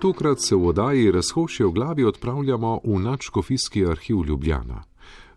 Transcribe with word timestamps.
Tokrat 0.00 0.40
se 0.40 0.56
v 0.56 0.66
oddaji 0.68 1.10
razhošje 1.10 1.66
v 1.66 1.70
glavi 1.72 2.04
odpravljamo 2.04 2.80
v 2.84 2.98
Načkofijski 3.00 3.86
arhiv 3.86 4.16
Ljubljana. 4.28 4.82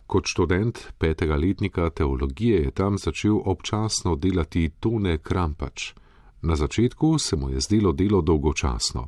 Kot 0.08 0.24
študent 0.28 0.80
petega 0.98 1.36
letnika 1.36 1.90
teologije 1.90 2.64
je 2.64 2.72
tam 2.72 2.98
začel 2.98 3.40
občasno 3.46 4.16
delati 4.16 4.70
Tone 4.80 5.18
Krampač. 5.18 5.94
Na 6.42 6.56
začetku 6.56 7.18
se 7.20 7.36
mu 7.36 7.50
je 7.50 7.60
zdelo 7.60 7.92
delo 7.92 8.22
dolgočasno, 8.22 9.08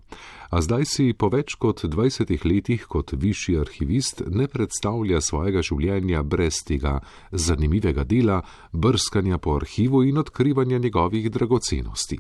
a 0.50 0.62
zdaj 0.62 0.86
si 0.86 1.14
po 1.14 1.28
več 1.28 1.56
kot 1.56 1.83
20 1.83 2.46
letih 2.46 2.86
kot 2.88 3.12
višji 3.12 3.60
arhivist 3.60 4.24
ne 4.28 4.47
predstavlja 4.47 5.22
svojega 5.22 5.62
življenja 5.62 6.24
brez 6.24 6.63
tega 6.68 6.99
zanimivega 7.31 8.04
dela, 8.04 8.42
brskanja 8.72 9.38
po 9.38 9.56
arhivu 9.56 10.04
in 10.04 10.18
odkrivanja 10.18 10.78
njegovih 10.78 11.31
dragocenosti. 11.31 12.20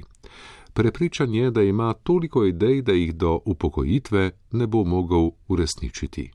Prepričan 0.73 1.33
je, 1.33 1.51
da 1.51 1.61
ima 1.61 1.93
toliko 1.93 2.45
idej, 2.45 2.81
da 2.81 2.91
jih 2.91 3.15
do 3.15 3.39
upokojitve 3.45 4.31
ne 4.51 4.67
bo 4.67 4.83
mogel 4.83 5.29
uresničiti. 5.47 6.31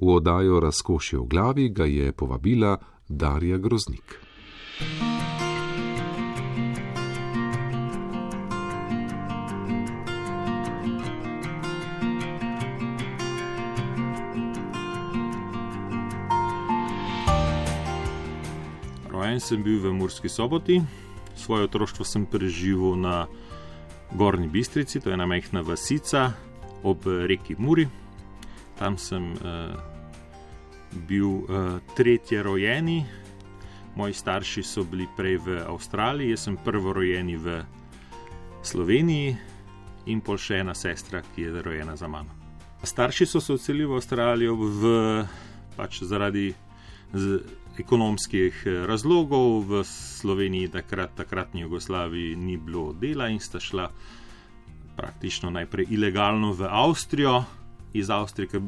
V 0.00 0.08
oddajo 0.08 0.60
razkošje 0.60 1.18
v 1.18 1.24
glavi 1.24 1.68
ga 1.68 1.84
je 1.84 2.12
povabila 2.12 2.78
Darja 3.08 3.58
Groznik. 3.58 4.18
Rojen 19.10 19.40
sem 19.40 19.62
bil 19.62 19.80
v 19.82 19.92
Murski 19.92 20.28
soboti, 20.28 20.82
svoje 21.34 21.64
otroštvo 21.64 22.04
sem 22.04 22.26
preživel 22.26 22.96
na 22.96 23.26
Gorni 24.14 24.48
Bistrici, 24.48 25.00
to 25.00 25.10
je 25.10 25.14
ena 25.14 25.26
majhna 25.26 25.60
vasica 25.60 26.32
ob 26.82 27.06
reki 27.06 27.56
Muri. 27.58 27.88
Tam 28.78 28.98
sem 28.98 29.32
uh, 29.32 29.74
bil 31.08 31.26
uh, 31.26 31.78
tretje 31.96 32.42
rojeni, 32.42 33.04
moji 33.96 34.14
starši 34.14 34.62
so 34.62 34.84
bili 34.84 35.06
prej 35.16 35.38
v 35.38 35.58
Avstraliji, 35.66 36.30
jaz 36.30 36.46
sem 36.46 36.56
prvo 36.56 36.92
rojeni 36.92 37.36
v 37.36 37.62
Sloveniji 38.62 39.36
in 40.06 40.20
pol 40.20 40.38
še 40.38 40.62
ena 40.62 40.74
sestra, 40.74 41.22
ki 41.22 41.42
je 41.42 41.62
rojena 41.62 41.96
za 41.96 42.08
mano. 42.08 42.30
Starši 42.82 43.26
so 43.26 43.40
se 43.40 43.52
odselili 43.52 43.86
v 43.86 43.98
Avstralijo 43.98 44.54
v, 44.54 44.94
pač 45.76 46.02
zaradi 46.02 46.52
ekonomskih 47.80 48.62
eh, 48.66 48.86
razlogov 48.86 49.64
v 49.68 49.84
Sloveniji, 49.84 50.68
takrat, 50.68 51.14
takratni 51.16 51.60
Jugoslaviji, 51.60 52.36
ni 52.36 52.56
bilo 52.56 52.92
dela 52.92 53.28
in 53.28 53.40
sta 53.40 53.60
šla 53.60 53.90
praktično 54.96 55.50
najprej 55.50 55.86
ilegalno 55.90 56.52
v 56.52 56.68
Avstrijo, 56.70 57.44
iz 57.94 58.10
Avstrije, 58.10 58.60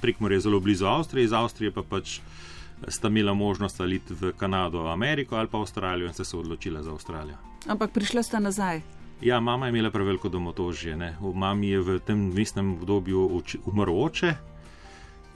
prek 0.00 0.20
Morja 0.20 0.36
je 0.36 0.40
zelo 0.40 0.60
blizu 0.60 0.86
Avstrije, 0.86 1.24
iz 1.24 1.32
Avstrije 1.32 1.70
pa 1.70 1.82
pač 1.82 2.18
eh, 2.18 2.90
sta 2.90 3.08
imela 3.08 3.34
možnost 3.34 3.80
ali 3.80 4.00
v 4.08 4.32
Kanado, 4.36 4.86
Ameriko 4.86 5.36
ali 5.36 5.48
pa 5.48 5.58
Avstralijo 5.58 6.06
in 6.06 6.14
sta 6.14 6.24
se 6.24 6.36
odločila 6.36 6.82
za 6.82 6.92
Avstralijo. 6.92 7.36
Ampak 7.66 7.90
prišla 7.90 8.22
sta 8.22 8.40
nazaj. 8.40 8.82
Ja, 9.22 9.40
mama 9.40 9.66
je 9.66 9.70
imela 9.70 9.90
preveliko 9.90 10.28
domotožje. 10.28 10.96
V 11.20 11.34
mami 11.34 11.68
je 11.68 11.80
v 11.80 11.98
tem 12.02 12.18
mestnem 12.34 12.72
obdobju 12.74 13.42
umrl 13.70 13.94
oče, 14.02 14.34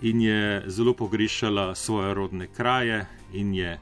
in 0.03 0.21
je 0.21 0.63
zelo 0.67 0.93
pogrešala 0.93 1.75
svoje 1.75 2.15
rodne 2.15 2.47
kraje, 2.47 3.07
in 3.33 3.55
je 3.55 3.79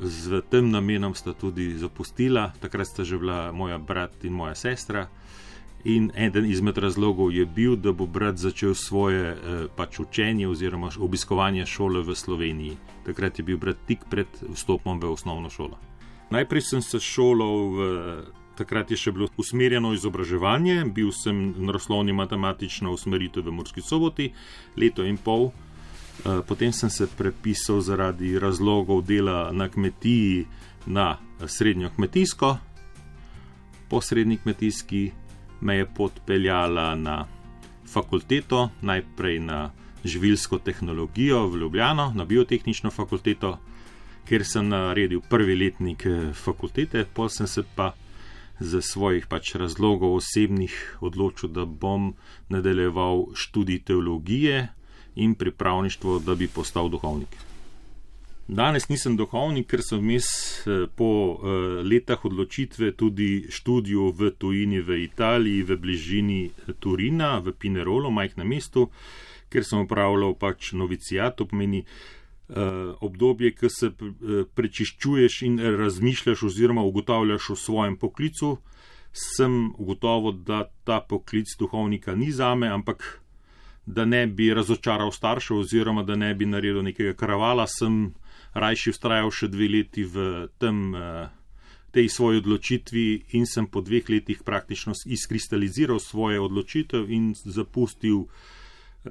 z 0.00 0.42
tem 0.50 0.70
namenom 0.70 1.14
sta 1.14 1.32
tudi 1.32 1.78
zapustila. 1.78 2.52
Takrat 2.60 2.86
sta 2.86 3.04
že 3.04 3.18
bila 3.18 3.52
moja 3.52 3.78
brat 3.78 4.24
in 4.24 4.32
moja 4.32 4.54
sestra. 4.54 5.08
In 5.84 6.10
eden 6.16 6.48
izmed 6.48 6.78
razlogov 6.78 7.32
je 7.32 7.44
bil, 7.46 7.76
da 7.76 7.92
bo 7.92 8.06
brat 8.06 8.40
začel 8.40 8.74
svoje 8.74 9.36
eh, 9.36 9.36
pač 9.76 10.00
učenje 10.00 10.48
oziroma 10.48 10.88
obiskovanje 10.98 11.66
šole 11.66 12.00
v 12.00 12.14
Sloveniji. 12.16 12.76
Takrat 13.04 13.38
je 13.38 13.44
bil 13.44 13.60
brat 13.60 13.76
tik 13.86 14.08
pred 14.10 14.26
vstopom 14.48 15.00
v 15.00 15.12
osnovno 15.12 15.50
šolo. 15.50 15.76
Najprej 16.30 16.62
sem 16.62 16.82
se 16.82 17.00
šolal 17.00 17.56
v 17.68 17.78
Takrat 18.54 18.90
je 18.90 18.96
še 18.96 19.12
bilo 19.12 19.28
usmerjeno 19.36 19.90
izobraževanje, 19.94 20.84
bil 20.94 21.10
sem 21.12 21.54
naravoslovni 21.58 22.14
matematično 22.14 22.92
usmeritev 22.94 23.48
v 23.48 23.54
Murski 23.54 23.82
soboti, 23.82 24.30
leto 24.76 25.02
in 25.02 25.18
pol. 25.18 25.50
Eh, 25.50 26.42
potem 26.46 26.72
sem 26.72 26.90
se 26.90 27.08
prepisal 27.10 27.80
zaradi 27.80 28.38
razlogov 28.38 29.02
dela 29.02 29.50
na 29.52 29.68
kmetiji 29.68 30.46
na 30.86 31.18
srednjo 31.46 31.90
kmetijsko. 31.96 32.56
Po 33.88 34.00
srednji 34.00 34.36
kmetijski 34.36 35.10
me 35.60 35.76
je 35.76 35.86
podpeljala 35.86 36.94
na 36.94 37.26
fakulteto, 37.92 38.70
najprej 38.82 39.40
na 39.40 39.70
živilsko 40.04 40.58
tehnologijo 40.58 41.46
v 41.46 41.58
Ljubljano, 41.58 42.12
na 42.14 42.24
biotehnično 42.24 42.90
fakulteto, 42.90 43.58
kjer 44.28 44.44
sem 44.44 44.68
naredil 44.68 45.20
prvi 45.20 45.56
letnik 45.56 46.06
eh, 46.06 46.32
fakultete, 46.32 47.04
potem 47.14 47.30
sem 47.30 47.46
se 47.46 47.62
pa 47.74 47.92
z 48.60 48.82
svojih 48.82 49.26
pač 49.26 49.54
razlogov 49.54 50.14
osebnih 50.20 50.98
odločil, 51.00 51.50
da 51.50 51.64
bom 51.64 52.14
nadaljeval 52.48 53.34
študij 53.34 53.82
teologije 53.84 54.68
in 55.14 55.34
pripravništvo, 55.34 56.18
da 56.18 56.34
bi 56.34 56.48
postal 56.48 56.88
duhovnik. 56.88 57.36
Danes 58.48 58.88
nisem 58.88 59.16
duhovnik, 59.16 59.66
ker 59.70 59.80
sem 59.82 60.02
vmes 60.02 60.26
eh, 60.66 60.84
po 60.96 61.06
uh, 61.32 61.80
letah 61.80 62.24
odločitve 62.24 62.92
tudi 62.92 63.46
študijo 63.48 64.10
v 64.12 64.30
tujini 64.38 64.82
v 64.84 64.98
Italiji, 65.04 65.62
v 65.62 65.78
bližini 65.80 66.40
eh, 66.44 66.74
Turina, 66.78 67.38
v 67.38 67.56
Pinerolo, 67.56 68.10
majhnem 68.10 68.48
mestu, 68.48 68.90
ker 69.48 69.64
sem 69.64 69.80
upravljal 69.86 70.36
pač 70.36 70.74
novicijat, 70.76 71.38
to 71.40 71.48
pomeni 71.48 71.86
Eh, 71.86 72.23
obdobje, 73.00 73.54
ki 73.56 73.68
se 73.72 73.86
eh, 73.86 74.44
prečiščuješ 74.54 75.42
in 75.42 75.58
razmišljaš, 75.58 76.42
oziroma 76.42 76.82
ugotavljaš 76.84 77.48
v 77.48 77.56
svojem 77.56 77.96
poklicu, 77.96 78.58
sem 79.12 79.72
ugotovil, 79.78 80.32
da 80.44 80.64
ta 80.84 81.00
poklic 81.00 81.48
duhovnika 81.58 82.14
ni 82.14 82.32
za 82.32 82.54
me, 82.54 82.68
ampak 82.68 83.20
da 83.86 84.04
ne 84.04 84.26
bi 84.26 84.54
razočaral 84.54 85.12
staršev, 85.12 85.58
oziroma 85.58 86.02
da 86.02 86.16
ne 86.16 86.34
bi 86.34 86.46
naredil 86.46 86.82
nekega 86.82 87.14
karavala, 87.16 87.66
sem 87.66 88.14
rajši 88.54 88.90
ustrajal 88.90 89.30
še 89.30 89.48
dve 89.48 89.68
leti 89.68 90.04
v 90.04 90.48
tem. 90.58 90.94
Eh, 90.94 91.40
tej 91.94 92.08
svoji 92.10 92.40
odločitvi, 92.42 93.38
in 93.38 93.44
sem 93.46 93.68
po 93.70 93.78
dveh 93.78 94.08
letih 94.10 94.40
praktično 94.42 94.96
izkristaliziral 95.06 96.00
svoje 96.02 96.40
odločitev 96.42 97.06
in 97.06 97.28
zapustil 97.38 98.26
uh, 98.26 98.32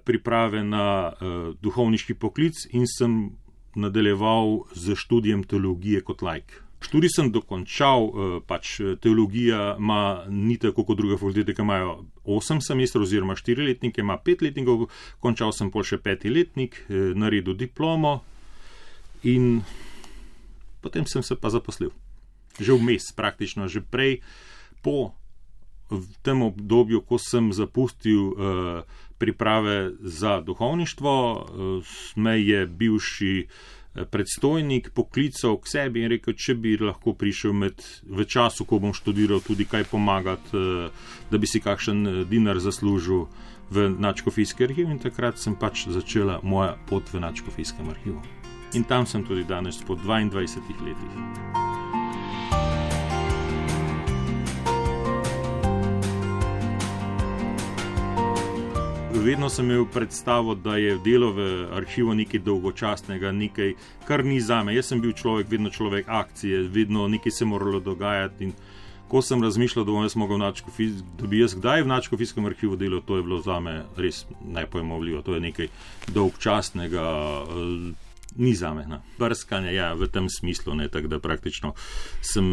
priprave 0.05 0.63
na 0.63 1.13
uh, 1.13 1.53
duhovniški 1.61 2.15
poklic 2.17 2.65
in 2.71 2.87
sem 2.89 3.37
nadaljeval 3.75 4.63
z 4.73 4.95
študijem 4.97 5.43
teologije 5.43 6.01
kot 6.01 6.21
lajk. 6.21 6.59
Študij 6.83 7.13
sem 7.15 7.31
dokončal, 7.31 8.09
uh, 8.09 8.35
pač 8.47 8.75
teologija 9.01 9.75
ima 9.79 10.25
ni 10.29 10.57
tako 10.57 10.83
kot 10.83 10.97
druge 10.97 11.17
fakultete, 11.17 11.55
ki 11.55 11.61
imajo 11.61 12.03
8 12.25 12.61
semestrov 12.65 13.07
oziroma 13.07 13.37
4 13.39 13.65
letnike, 13.69 14.01
ima 14.01 14.17
5 14.17 14.43
letnikov, 14.49 14.87
končal 15.23 15.53
sem 15.55 15.71
pol 15.71 15.85
še 15.87 16.01
5 16.01 16.29
letnik, 16.33 16.81
naredil 16.89 17.55
diplomo 17.55 18.21
in 19.23 19.63
potem 20.83 21.07
sem 21.07 21.23
se 21.23 21.35
pa 21.39 21.49
zaposlil. 21.49 21.93
Že 22.59 22.77
vmes, 22.77 23.15
praktično, 23.15 23.71
že 23.71 23.79
prej, 23.81 24.19
po 24.83 25.15
tem 26.21 26.41
obdobju, 26.43 27.01
ko 27.07 27.15
sem 27.17 27.53
zapustil 27.55 28.35
priprave 29.23 29.77
za 29.99 30.41
duhovništvo, 30.41 31.13
uh, 31.33 31.95
me 32.15 32.35
je 32.41 32.65
bivši 32.67 33.33
uh, 33.47 34.03
predstojnik 34.11 34.91
poklical 34.93 35.57
k 35.57 35.71
sebi 35.71 36.03
in 36.03 36.11
rekel, 36.11 36.35
če 36.35 36.57
bi 36.59 36.75
lahko 36.81 37.15
prišel 37.15 37.55
med, 37.55 37.81
v 38.03 38.27
času, 38.27 38.67
ko 38.67 38.81
bom 38.83 38.93
študiral, 38.93 39.41
tudi 39.45 39.65
kaj 39.69 39.87
pomagati, 39.91 40.53
uh, 40.59 41.09
da 41.31 41.39
bi 41.39 41.47
si 41.47 41.63
kakšen 41.63 42.25
dinar 42.29 42.59
zaslužil 42.59 43.27
v 43.73 43.89
Načkofijski 43.99 44.67
arhiv. 44.67 44.91
In 44.91 44.99
takrat 45.01 45.39
sem 45.39 45.55
pač 45.55 45.87
začela 45.87 46.39
moja 46.43 46.75
pot 46.89 47.07
v 47.13 47.23
Načkofijskem 47.23 47.89
arhivu. 47.89 48.21
In 48.73 48.83
tam 48.83 49.05
sem 49.05 49.23
tudi 49.25 49.45
danes 49.45 49.81
po 49.85 49.95
22 49.95 50.81
letih. 50.81 51.72
Vedno 59.23 59.49
sem 59.49 59.71
imel 59.71 59.85
predstavo, 59.85 60.55
da 60.55 60.77
je 60.77 60.97
delo 60.97 61.31
v 61.31 61.67
arhivu 61.71 62.13
nekaj 62.13 62.39
dolgočasnega, 62.39 63.31
nekaj, 63.31 63.73
kar 64.07 64.25
ni 64.25 64.41
za 64.41 64.63
me. 64.63 64.75
Jaz 64.75 64.91
sem 64.91 65.01
bil 65.01 65.13
človek, 65.15 65.47
vedno 65.49 65.69
človek 65.69 66.09
akcije, 66.09 66.67
vedno 66.67 67.07
nekaj 67.07 67.31
se 67.31 67.45
moralo 67.45 67.79
dogajati. 67.79 68.51
Ko 69.07 69.21
sem 69.21 69.43
razmišljal, 69.43 69.85
da, 69.85 70.51
da 71.17 71.27
bi 71.27 71.39
jaz 71.39 71.55
kdaj 71.55 71.83
v 71.83 71.87
Načkofijskem 71.87 72.45
arhivu 72.45 72.75
delal, 72.75 73.01
to 73.01 73.17
je 73.17 73.23
bilo 73.23 73.41
za 73.41 73.59
me 73.59 73.83
res 73.97 74.25
najpojmovljivo. 74.45 75.21
To 75.21 75.35
je 75.35 75.39
nekaj 75.39 75.67
dolgčasnega, 76.07 77.07
uh, 77.43 77.93
ni 78.35 78.55
za 78.55 78.73
me. 78.73 78.87
No. 78.87 79.01
Brskanje, 79.19 79.73
ja, 79.73 79.93
v 79.93 80.07
tem 80.07 80.29
smislu, 80.29 80.75
ne, 80.75 80.89
tako 80.89 81.07
da 81.07 81.19
praktično 81.19 81.73
sem 82.21 82.47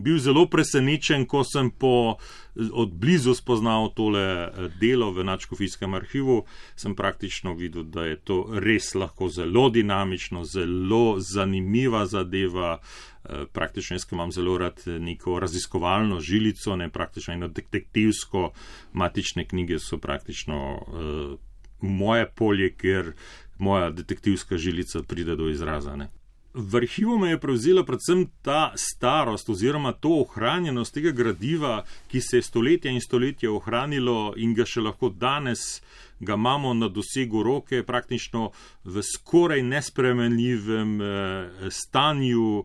bil 0.00 0.18
zelo 0.18 0.46
presenečen, 0.50 1.26
ko 1.26 1.44
sem 1.44 1.70
po 1.70 2.16
odblizu 2.54 3.34
spoznal 3.34 3.90
tole 3.94 4.22
eh, 4.22 4.68
delo 4.80 5.10
v 5.12 5.24
Načkofijskem 5.24 5.94
arhivu. 5.94 6.44
Sem 6.76 6.94
praktično 6.94 7.54
videl, 7.54 7.84
da 7.84 8.06
je 8.06 8.16
to 8.16 8.38
res 8.58 8.94
lahko 8.94 9.28
zelo 9.28 9.68
dinamično, 9.70 10.44
zelo 10.44 11.20
zanimiva 11.20 12.06
zadeva. 12.06 12.78
Eh, 13.24 13.44
praktično 13.52 13.94
jaz 13.94 14.06
imam 14.12 14.32
zelo 14.32 14.58
rad 14.58 14.82
neko 14.86 15.38
raziskovalno 15.40 16.20
žilico, 16.20 16.76
ne 16.76 16.90
praktično 16.90 17.34
eno 17.34 17.48
detektivsko, 17.48 18.50
matične 18.92 19.44
knjige 19.48 19.78
so 19.78 19.98
praktično 19.98 20.58
uh, 20.86 21.38
moje 21.80 22.26
polje, 22.34 22.70
ker 22.76 23.12
moja 23.58 23.90
detektivska 23.90 24.56
žilica 24.56 25.02
pride 25.02 25.36
do 25.36 25.48
izraza. 25.48 25.96
Ne. 25.96 26.08
V 26.54 26.76
arhivu 26.76 27.18
me 27.18 27.32
je 27.32 27.40
prevzela 27.40 27.82
predvsem 27.82 28.28
ta 28.42 28.72
starost 28.78 29.48
oziroma 29.50 29.92
to 29.92 30.20
ohranjenost 30.22 30.94
tega 30.94 31.10
gradiva, 31.10 31.82
ki 32.08 32.20
se 32.20 32.38
je 32.38 32.46
stoletja 32.46 32.92
in 32.94 33.00
stoletja 33.02 33.50
ohranilo 33.50 34.34
in 34.36 34.54
ga 34.54 34.62
še 34.62 34.84
lahko 34.86 35.10
danes 35.10 35.82
ga 36.20 36.34
imamo 36.34 36.74
na 36.74 36.88
dosegu 36.88 37.42
roke, 37.42 37.82
praktično 37.82 38.50
v 38.84 39.02
skoraj 39.02 39.62
nespremenljivem 39.62 41.00
eh, 41.00 41.70
stanju. 41.70 42.64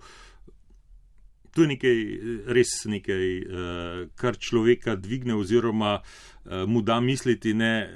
To 1.56 1.62
je 1.62 1.68
nekaj, 1.68 1.97
res 2.45 2.74
nekaj, 2.86 3.38
eh, 3.38 4.07
kar 4.15 4.38
človeka 4.38 4.95
dvigne 4.95 5.36
oziroma 5.36 6.00
eh, 6.00 6.38
mu 6.68 6.81
da 6.81 7.00
misliti 7.00 7.53
ne 7.53 7.89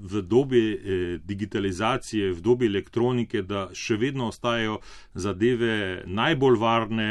v 0.00 0.22
dobi 0.22 0.72
eh, 0.72 1.18
digitalizacije, 1.24 2.32
v 2.32 2.40
dobi 2.40 2.66
elektronike, 2.66 3.42
da 3.42 3.68
še 3.72 3.96
vedno 3.96 4.28
ostajajo 4.28 4.80
zadeve 5.14 6.02
najbolj 6.06 6.58
varne, 6.58 7.10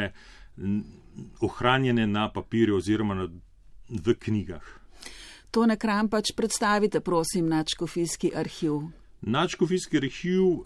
ohranjene 1.41 2.07
na 2.07 2.27
papirju 2.29 2.77
oziroma 2.77 3.15
na, 3.15 3.27
v 3.89 4.15
knjigah. 4.19 4.65
To 5.53 5.65
na 5.69 5.77
kram 5.77 6.09
pač 6.09 6.33
predstavite, 6.35 6.99
prosim, 6.99 7.47
Načkofijski 7.49 8.31
arhiv. 8.35 8.81
Načkofijski 9.21 9.97
arhiv 9.97 10.43
uh, 10.43 10.65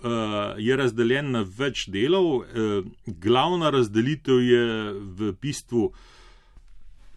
je 0.57 0.75
razdeljen 0.75 1.31
na 1.31 1.43
več 1.57 1.85
delov. 1.91 2.29
Uh, 2.41 2.87
glavna 3.05 3.69
razdelitev 3.69 4.41
je 4.43 4.63
v 5.19 5.33
bistvu 5.41 5.91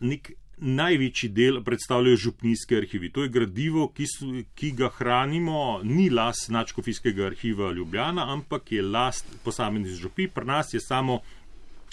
nek 0.00 0.32
največji 0.60 1.28
del 1.28 1.62
predstavljajo 1.64 2.16
župnijske 2.16 2.76
arhivi. 2.76 3.10
To 3.12 3.22
je 3.22 3.32
gradivo, 3.32 3.88
ki, 3.88 4.06
so, 4.06 4.28
ki 4.54 4.72
ga 4.76 4.90
hranimo, 4.96 5.80
ni 5.84 6.10
last 6.10 6.50
Načkofijskega 6.50 7.26
arhiva 7.26 7.72
Ljubljana, 7.72 8.32
ampak 8.32 8.72
je 8.72 8.82
last 8.82 9.26
posameznih 9.44 9.96
župi. 9.96 10.28
Pri 10.28 10.44
nas 10.44 10.74
je 10.74 10.80
samo 10.80 11.20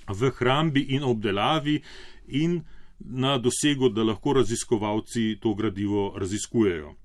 v 0.08 0.32
hrambi 0.40 0.86
in 0.96 1.04
obdelavi 1.04 1.82
in 2.28 2.62
na 3.00 3.38
dosegu, 3.38 3.90
da 3.90 4.04
lahko 4.04 4.34
raziskovalci 4.34 5.38
to 5.42 5.54
gradivo 5.54 6.14
raziskujejo. 6.18 6.96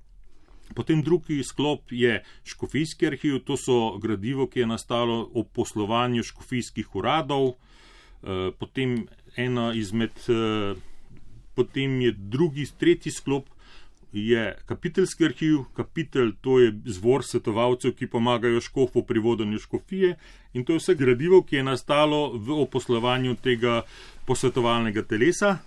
Potem 0.75 1.03
drugi 1.03 1.43
sklop 1.45 1.93
je 1.93 2.23
škofijski 2.45 3.07
arhiv, 3.07 3.39
to 3.45 3.57
so 3.57 3.99
gradivo, 3.99 4.47
ki 4.47 4.61
je 4.61 4.67
nastalo 4.67 5.29
ob 5.35 5.47
poslovanju 5.53 6.23
škofijskih 6.23 6.97
uradov. 6.97 7.53
Eh, 8.23 8.51
potem 8.59 9.07
ena 9.37 9.73
izmed 9.75 10.17
eh, 10.29 10.75
potem 11.55 12.01
je 12.01 12.13
drugi, 12.13 12.67
tretji 12.79 13.13
sklop, 13.13 13.49
je 14.13 14.57
kapiteljski 14.67 15.25
arhiv. 15.25 15.59
Kapitel 15.77 16.33
to 16.41 16.61
je 16.61 16.73
zvor 16.85 17.25
svetovalcev, 17.25 17.95
ki 17.97 18.07
pomagajo 18.07 18.61
škofu 18.61 19.03
pri 19.03 19.21
vodenju 19.21 19.59
škofije 19.59 20.17
in 20.53 20.65
to 20.65 20.73
je 20.73 20.79
vse 20.79 20.95
gradivo, 20.95 21.43
ki 21.43 21.57
je 21.57 21.63
nastalo 21.65 22.33
v 22.39 22.61
oposlovanju 22.63 23.35
tega 23.35 23.83
posvetovalnega 24.27 25.03
telesa. 25.03 25.59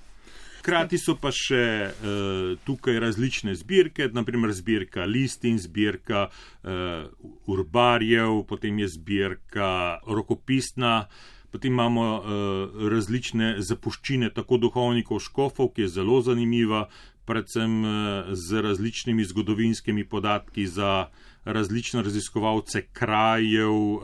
Hkrati 0.60 0.98
so 0.98 1.14
pa 1.22 1.30
še 1.34 1.66
uh, 1.86 2.58
tukaj 2.66 3.00
različne 3.00 3.54
zbirke, 3.56 4.08
naprimer 4.14 4.54
zbirka 4.54 5.06
listin, 5.06 5.60
zbirka 5.62 6.28
uh, 6.30 7.06
urbarjev, 7.46 8.44
potem 8.50 8.80
je 8.82 8.88
zbirka 8.98 10.00
rokopisna, 10.10 11.06
uh, 11.06 11.35
Potem 11.56 11.72
imamo 11.72 12.02
uh, 12.20 12.90
različne 12.92 13.62
zapuščine, 13.64 14.28
tako 14.36 14.58
duhovnikov, 14.60 15.22
škofov, 15.24 15.70
ki 15.72 15.86
je 15.86 15.92
zelo 15.94 16.18
zanimiva, 16.20 16.82
predvsem 17.24 17.78
uh, 17.80 17.92
z 18.36 18.60
različnimi 18.66 19.24
zgodovinskimi 19.24 20.04
podatki 20.04 20.66
za 20.68 21.08
različne 21.46 22.04
raziskovalce 22.04 22.82
krajev, 22.92 23.72
uh, 23.72 24.04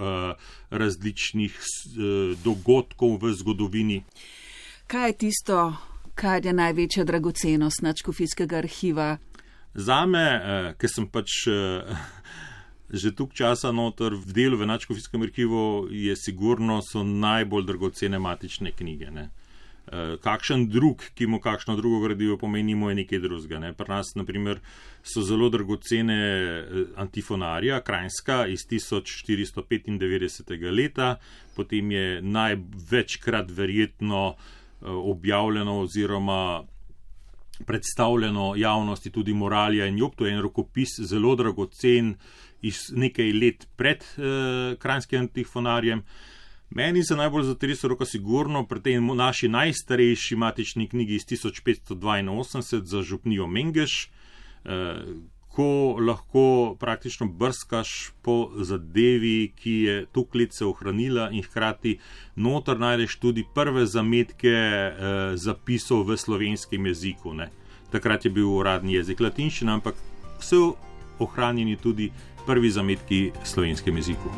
različnih 0.72 1.58
uh, 1.60 2.40
dogodkov 2.40 3.18
v 3.20 3.34
zgodovini. 3.36 4.00
Kaj 4.88 5.10
je 5.10 5.18
tisto, 5.26 5.60
kar 6.16 6.46
je 6.46 6.56
največja 6.56 7.04
dragocenost 7.04 7.84
načkofijskega 7.84 8.62
arhiva? 8.64 9.18
Za 9.76 10.06
me, 10.06 10.24
uh, 10.40 10.72
ker 10.80 10.96
sem 10.96 11.12
pač. 11.12 11.36
Uh, 11.52 12.00
že 12.94 13.16
tuk 13.16 13.34
časa 13.34 13.72
noter 13.72 14.16
v 14.16 14.34
delu 14.36 14.58
v 14.60 14.66
Načkofijskem 14.68 15.22
arhivu 15.24 15.88
je 15.92 16.16
sigurno 16.16 16.82
so 16.84 17.04
najbolj 17.04 17.66
dragocene 17.66 18.20
matične 18.20 18.72
knjige. 18.72 19.12
Ne. 19.12 19.30
E, 19.88 20.18
kakšen 20.22 20.70
drug, 20.70 21.02
ki 21.16 21.28
mu 21.28 21.40
kakšno 21.40 21.76
drugo 21.80 22.00
gradivo 22.04 22.38
pomeni, 22.38 22.76
mu 22.76 22.90
je 22.90 22.96
nekaj 22.96 23.20
drugega. 23.20 23.60
Ne. 23.60 23.74
Pri 23.74 23.90
nas, 23.90 24.16
naprimer, 24.16 24.60
so 25.04 25.22
zelo 25.24 25.50
dragocene 25.50 26.20
e, 26.20 26.86
antifonarija, 27.00 27.82
krajinska 27.82 28.48
iz 28.48 28.68
1495. 28.68 30.72
leta, 30.72 31.16
potem 31.56 31.92
je 31.92 32.22
največkrat 32.22 33.52
verjetno 33.52 34.36
e, 34.36 34.38
objavljeno 34.86 35.80
oziroma 35.80 36.64
predstavljeno 37.66 38.54
javnosti 38.58 39.12
tudi 39.12 39.34
moralija 39.34 39.86
in 39.86 39.98
job, 39.98 40.16
to 40.16 40.26
je 40.26 40.34
en 40.34 40.42
rokopis, 40.42 41.00
zelo 41.00 41.36
dragocen, 41.36 42.16
iz 42.62 42.92
nekaj 42.96 43.34
let 43.34 43.68
pred 43.76 44.04
uh, 44.18 44.78
krajskim 44.80 45.20
antifonarjem. 45.20 46.04
Meni 46.70 47.04
se 47.04 47.16
najbolj 47.16 47.44
zatresa 47.44 47.88
roka 47.88 48.06
sigurno 48.06 48.64
pri 48.68 48.80
tej 48.80 49.02
naši 49.02 49.50
najstarejši 49.52 50.36
matični 50.36 50.88
knjigi 50.88 51.16
iz 51.16 51.26
1582 51.26 52.84
za 52.84 53.02
župnijo 53.02 53.48
Mengeš, 53.48 54.10
uh, 54.64 54.72
ko 55.52 55.98
lahko 56.00 56.76
praktično 56.80 57.28
brskaš 57.28 58.12
po 58.22 58.52
zadevi, 58.56 59.52
ki 59.56 59.72
je 59.72 60.06
tu 60.06 60.24
klice 60.24 60.66
ohranila 60.66 61.30
in 61.32 61.44
hkrati 61.44 61.98
notor 62.36 62.80
najdeš 62.80 63.16
tudi 63.20 63.44
prve 63.56 63.86
zametke 63.86 64.56
uh, 64.56 65.36
zapisov 65.36 66.08
v 66.08 66.18
slovenskem 66.18 66.86
jeziku. 66.86 67.34
Ne. 67.34 67.50
Takrat 67.92 68.26
je 68.26 68.32
bil 68.32 68.48
uradni 68.48 68.94
jezik 68.96 69.20
latinščina, 69.20 69.74
ampak 69.74 70.00
vse 70.40 70.56
ohranjeni 71.22 71.78
tudi 71.78 72.12
prvi 72.46 72.70
zametki 72.70 73.32
v 73.44 73.48
slovenskem 73.48 73.96
jeziku. 73.98 74.30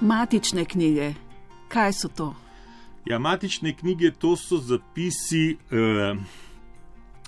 Matične 0.00 0.64
knjige, 0.64 1.14
kaj 1.68 1.92
so 1.92 2.08
to? 2.08 2.34
Ja, 3.06 3.18
matične 3.18 3.72
knjige 3.72 4.10
to 4.10 4.36
so 4.36 4.58
zapisi, 4.58 5.56
eh, 5.70 6.14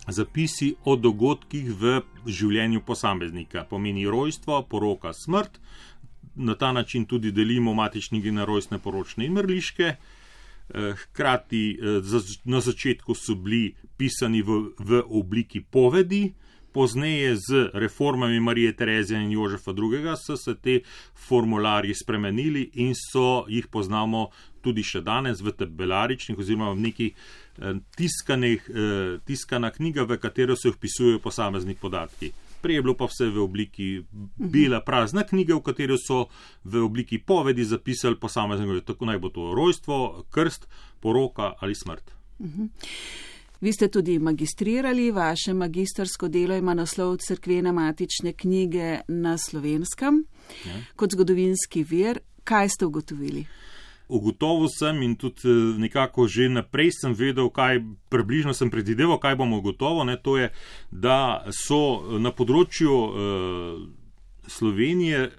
zapisi 0.08 0.74
o 0.84 0.96
dogodkih 0.96 1.70
v 1.70 2.00
življenju 2.26 2.80
posameznika. 2.80 3.64
Pomeni 3.64 4.06
rojstvo, 4.06 4.62
poroka, 4.62 5.12
smrt. 5.12 5.58
Na 6.34 6.54
ta 6.54 6.72
način 6.72 7.06
tudi 7.06 7.32
delimo 7.32 7.74
matične 7.74 8.18
knjige 8.18 8.32
na 8.32 8.44
rojstne, 8.44 8.78
poročne 8.78 9.26
in 9.26 9.32
mrliške. 9.32 9.84
Eh, 9.84 9.96
Eh, 9.96 10.17
hkrati 10.74 11.78
eh, 11.82 12.02
na 12.44 12.60
začetku 12.60 13.14
so 13.14 13.34
bili 13.34 13.74
pisani 13.96 14.42
v, 14.42 14.74
v 14.78 15.02
obliki 15.08 15.60
povedi, 15.60 16.34
pozneje 16.72 17.36
z 17.36 17.70
reformami 17.74 18.40
Marije 18.40 18.72
Terezije 18.76 19.20
in 19.20 19.32
Jožefa 19.32 19.72
II. 19.72 20.16
so 20.16 20.36
se 20.36 20.54
te 20.54 20.80
formularji 21.14 21.94
spremenili 21.94 22.70
in 22.74 22.94
so 22.94 23.44
jih 23.48 23.66
poznamo 23.66 24.28
tudi 24.60 24.82
še 24.82 25.00
danes 25.00 25.40
v 25.40 25.52
tabelaričnih 25.52 26.38
oziroma 26.38 26.72
v 26.72 26.80
neki 26.80 27.08
eh, 27.12 27.80
tiskanih, 27.96 28.70
tiskana 29.24 29.70
knjiga, 29.70 30.02
v 30.02 30.18
katero 30.18 30.56
se 30.56 30.70
vpisujejo 30.70 31.18
posamezni 31.18 31.74
podatki 31.74 32.32
prej 32.62 32.78
je 32.78 32.82
bilo 32.82 32.94
pa 32.96 33.08
vse 33.10 33.30
v 33.30 33.42
obliki 33.42 33.88
bela 34.36 34.80
prazna 34.84 35.24
knjiga, 35.26 35.56
v 35.56 35.62
kateri 35.62 35.98
so 35.98 36.26
v 36.64 36.82
obliki 36.84 37.18
povedi 37.18 37.64
zapisali 37.64 38.18
posameznega, 38.20 38.80
tako 38.86 39.08
naj 39.10 39.18
bo 39.18 39.32
to 39.32 39.54
rojstvo, 39.54 40.24
krst, 40.30 40.68
poroka 41.00 41.54
ali 41.60 41.74
smrt. 41.74 42.14
Vi 43.60 43.72
ste 43.72 43.88
tudi 43.88 44.18
magistrirali, 44.18 45.10
vaše 45.10 45.54
magistrsko 45.54 46.28
delo 46.28 46.54
ima 46.54 46.74
naslov 46.74 47.16
Cerkvene 47.16 47.72
matične 47.72 48.32
knjige 48.32 49.00
na 49.08 49.38
slovenskem. 49.38 50.24
Ja. 50.66 50.76
Kot 50.96 51.12
zgodovinski 51.12 51.82
vir, 51.82 52.20
kaj 52.44 52.68
ste 52.68 52.86
ugotovili? 52.86 53.46
Ugotovil 54.08 54.68
sem 54.72 55.02
in 55.02 55.16
tudi 55.16 55.48
eh, 55.48 55.78
nekako 55.78 56.28
že 56.28 56.48
naprej 56.48 56.92
sem 56.92 57.14
vedel, 57.14 57.50
kaj 57.52 57.84
približno 58.08 58.56
sem 58.56 58.70
predvideval, 58.70 59.20
kaj 59.20 59.36
bomo 59.36 59.60
ugotovili. 59.60 60.16
To 60.22 60.36
je, 60.36 60.52
da 60.90 61.44
so 61.52 62.18
na 62.18 62.32
področju 62.32 62.92
uh, 62.92 63.12
Slovenije 64.48 65.30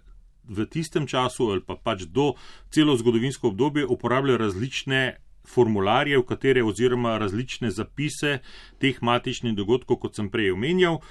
v 0.49 0.65
tistem 0.65 1.05
času 1.05 1.53
ali 1.53 1.61
pa 1.61 1.77
pač 1.77 2.05
do 2.09 2.33
celo 2.73 2.97
zgodovinsko 2.97 3.53
obdobje 3.53 3.85
uporablja 3.85 4.37
različne 4.37 5.17
formularje, 5.49 6.17
v 6.17 6.25
katere 6.25 6.63
oziroma 6.63 7.17
različne 7.17 7.71
zapise 7.73 8.39
teh 8.77 9.01
matičnih 9.01 9.55
dogodkov, 9.57 9.97
kot 9.97 10.17
sem 10.17 10.29
prej 10.29 10.53
omenjal. 10.53 11.01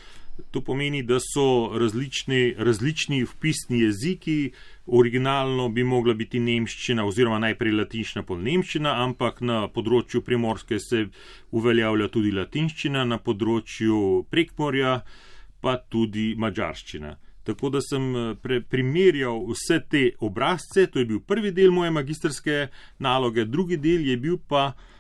To 0.51 0.61
pomeni, 0.61 1.03
da 1.03 1.19
so 1.21 1.71
različni, 1.79 2.55
različni 2.59 3.25
vpisni 3.25 3.81
jeziki, 3.81 4.53
originalno 4.87 5.69
bi 5.69 5.85
mogla 5.85 6.15
biti 6.15 6.41
nemščina 6.41 7.05
oziroma 7.05 7.39
najprej 7.43 7.75
latinščina, 7.77 8.25
pol 8.25 8.41
nemščina, 8.47 8.95
ampak 9.05 9.41
na 9.45 9.61
področju 9.69 10.23
primorske 10.25 10.79
se 10.81 11.05
uveljavlja 11.51 12.09
tudi 12.15 12.33
latinščina, 12.33 13.05
na 13.05 13.19
področju 13.19 14.25
prekmorja 14.31 15.01
pa 15.61 15.77
tudi 15.91 16.33
mačarščina. 16.39 17.17
Tako 17.49 17.73
da 17.73 17.81
sem 17.81 18.11
eh, 18.17 18.29
pre, 18.43 18.61
primerjal 18.61 19.43
vse 19.51 19.81
te 19.91 20.05
obrazce, 20.25 20.87
to 20.87 21.03
je 21.03 21.09
bil 21.09 21.25
prvi 21.25 21.53
del 21.57 21.75
moje 21.75 21.91
magistrske 21.91 22.69
naloge, 23.05 23.49
drugi 23.49 23.81
del 23.81 24.07
je 24.07 24.17
bil 24.21 24.39
pa 24.49 24.69
uh, 24.71 24.98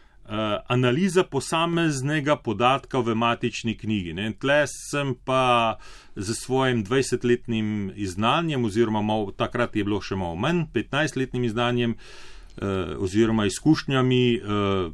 analiza 0.68 1.25
posameznega 1.25 2.37
podatka 2.37 3.00
v 3.00 3.14
matični 3.16 3.73
knjigi. 3.78 4.12
Ne. 4.12 4.32
Tle 4.37 4.66
sem 4.68 5.14
pa 5.25 5.78
z 6.16 6.35
svojim 6.37 6.85
20-letnim 6.85 7.92
izznanjem, 7.97 8.64
oziroma 8.64 9.02
mal, 9.02 9.30
takrat 9.32 9.76
je 9.76 9.85
bilo 9.88 10.02
še 10.04 10.20
malo 10.20 10.37
manj, 10.37 10.66
15-letnim 10.75 11.49
izznanjem, 11.49 11.97
uh, 11.97 12.38
Eh, 12.62 12.97
oziroma 12.99 13.47
izkušnjami 13.47 14.35
eh, 14.35 14.40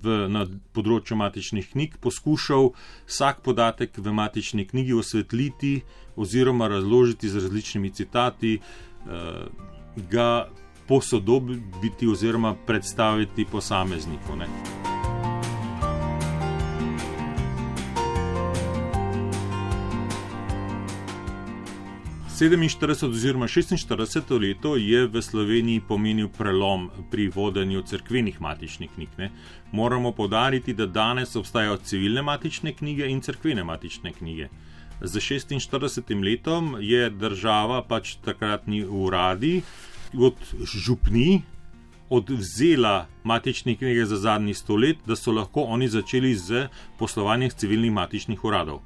v, 0.03 0.17
na 0.29 0.43
področju 0.77 1.17
matičnih 1.17 1.71
knjig 1.73 1.97
poskušal 1.97 2.75
vsak 3.09 3.41
podatek 3.47 3.97
v 3.97 4.13
matični 4.13 4.67
knjigi 4.69 4.93
osvetliti 4.93 5.73
oziroma 6.21 6.69
razložiti 6.69 7.31
z 7.33 7.41
različnimi 7.47 7.91
citati, 7.97 8.59
eh, 8.61 9.47
ga 10.13 10.51
posodobiti 10.89 12.11
oziroma 12.11 12.53
predstaviti 12.67 13.49
posamezniku. 13.49 14.37
Ne. 14.37 14.94
47 22.35 23.09
oziroma 23.09 23.47
46 23.47 24.41
leto 24.41 24.77
je 24.77 25.07
v 25.07 25.23
Sloveniji 25.23 25.81
pomenil 25.81 26.27
prelom 26.29 26.91
pri 27.11 27.29
vodenju 27.31 27.83
crkvenih 27.87 28.41
matičnih 28.41 28.91
knjig. 28.95 29.09
Ne? 29.19 29.31
Moramo 29.73 30.11
podariti, 30.13 30.75
da 30.75 30.87
danes 30.87 31.37
obstajajo 31.37 31.77
civilne 31.77 32.23
matične 32.23 32.73
knjige 32.75 33.07
in 33.07 33.21
crkvene 33.21 33.65
matične 33.65 34.13
knjige. 34.13 34.49
Z 35.01 35.23
46 35.23 36.11
letom 36.25 36.77
je 36.81 37.11
država, 37.11 37.85
pač 37.87 38.17
takratni 38.25 38.83
uradi, 38.83 39.63
od 40.19 40.35
župni 40.67 41.43
odvzela 42.11 43.07
matične 43.23 43.77
knjige 43.79 44.07
za 44.11 44.17
zadnjih 44.17 44.59
sto 44.59 44.75
let, 44.77 44.99
da 45.07 45.15
so 45.17 45.31
lahko 45.31 45.63
oni 45.71 45.87
začeli 45.89 46.35
z 46.35 46.67
poslovanjem 46.99 47.55
civilnih 47.55 47.93
matičnih 47.93 48.45
uradov. 48.45 48.83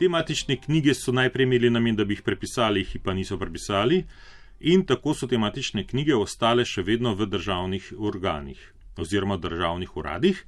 Te 0.00 0.08
matične 0.08 0.56
knjige 0.56 0.94
so 0.96 1.12
najprej 1.12 1.44
imeli 1.44 1.70
namen, 1.70 1.96
da 1.96 2.04
bi 2.08 2.14
jih 2.16 2.22
prepisali, 2.24 2.80
jih 2.80 3.02
pa 3.04 3.12
niso 3.12 3.36
prepisali, 3.38 3.98
in 4.60 4.86
tako 4.88 5.12
so 5.14 5.26
te 5.28 5.38
matične 5.38 5.84
knjige 5.84 6.14
ostale 6.16 6.64
še 6.64 6.80
vedno 6.86 7.12
v 7.14 7.26
državnih 7.28 7.90
organih 7.98 8.62
oziroma 8.96 9.36
državnih 9.36 9.96
uradih. 9.96 10.40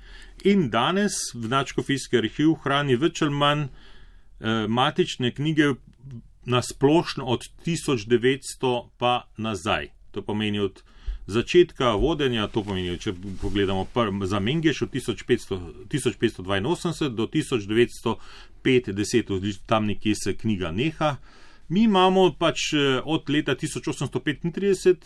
In 0.49 0.71
danes 0.71 1.19
v 1.35 1.53
Načkofijski 1.53 2.17
arhiv 2.23 2.55
hrani 2.65 2.97
več 2.97 3.21
ali 3.23 3.37
manj 3.43 3.67
eh, 3.67 4.65
matične 4.69 5.35
knjige 5.37 5.75
na 6.49 6.63
splošno 6.63 7.25
od 7.25 7.45
1900 7.67 8.73
pa 8.99 9.29
nazaj. 9.37 9.93
To 10.17 10.25
pomeni 10.25 10.65
od 10.65 10.81
začetka 11.26 11.95
vodenja, 11.95 12.49
to 12.49 12.62
pomeni, 12.67 12.99
če 12.99 13.12
pogledamo 13.41 13.85
prv, 13.95 14.26
za 14.26 14.41
Mengeš 14.41 14.83
od 14.83 14.91
1500, 14.91 15.61
1582 15.88 17.11
do 17.11 17.26
1950, 17.26 19.59
tam 19.67 19.87
nekje 19.87 20.14
se 20.14 20.37
knjiga 20.37 20.71
neha. 20.71 21.17
Mi 21.69 21.83
imamo 21.83 22.33
pač 22.38 22.73
eh, 22.75 23.00
od 23.05 23.31
leta 23.31 23.55
1835, 23.55 24.97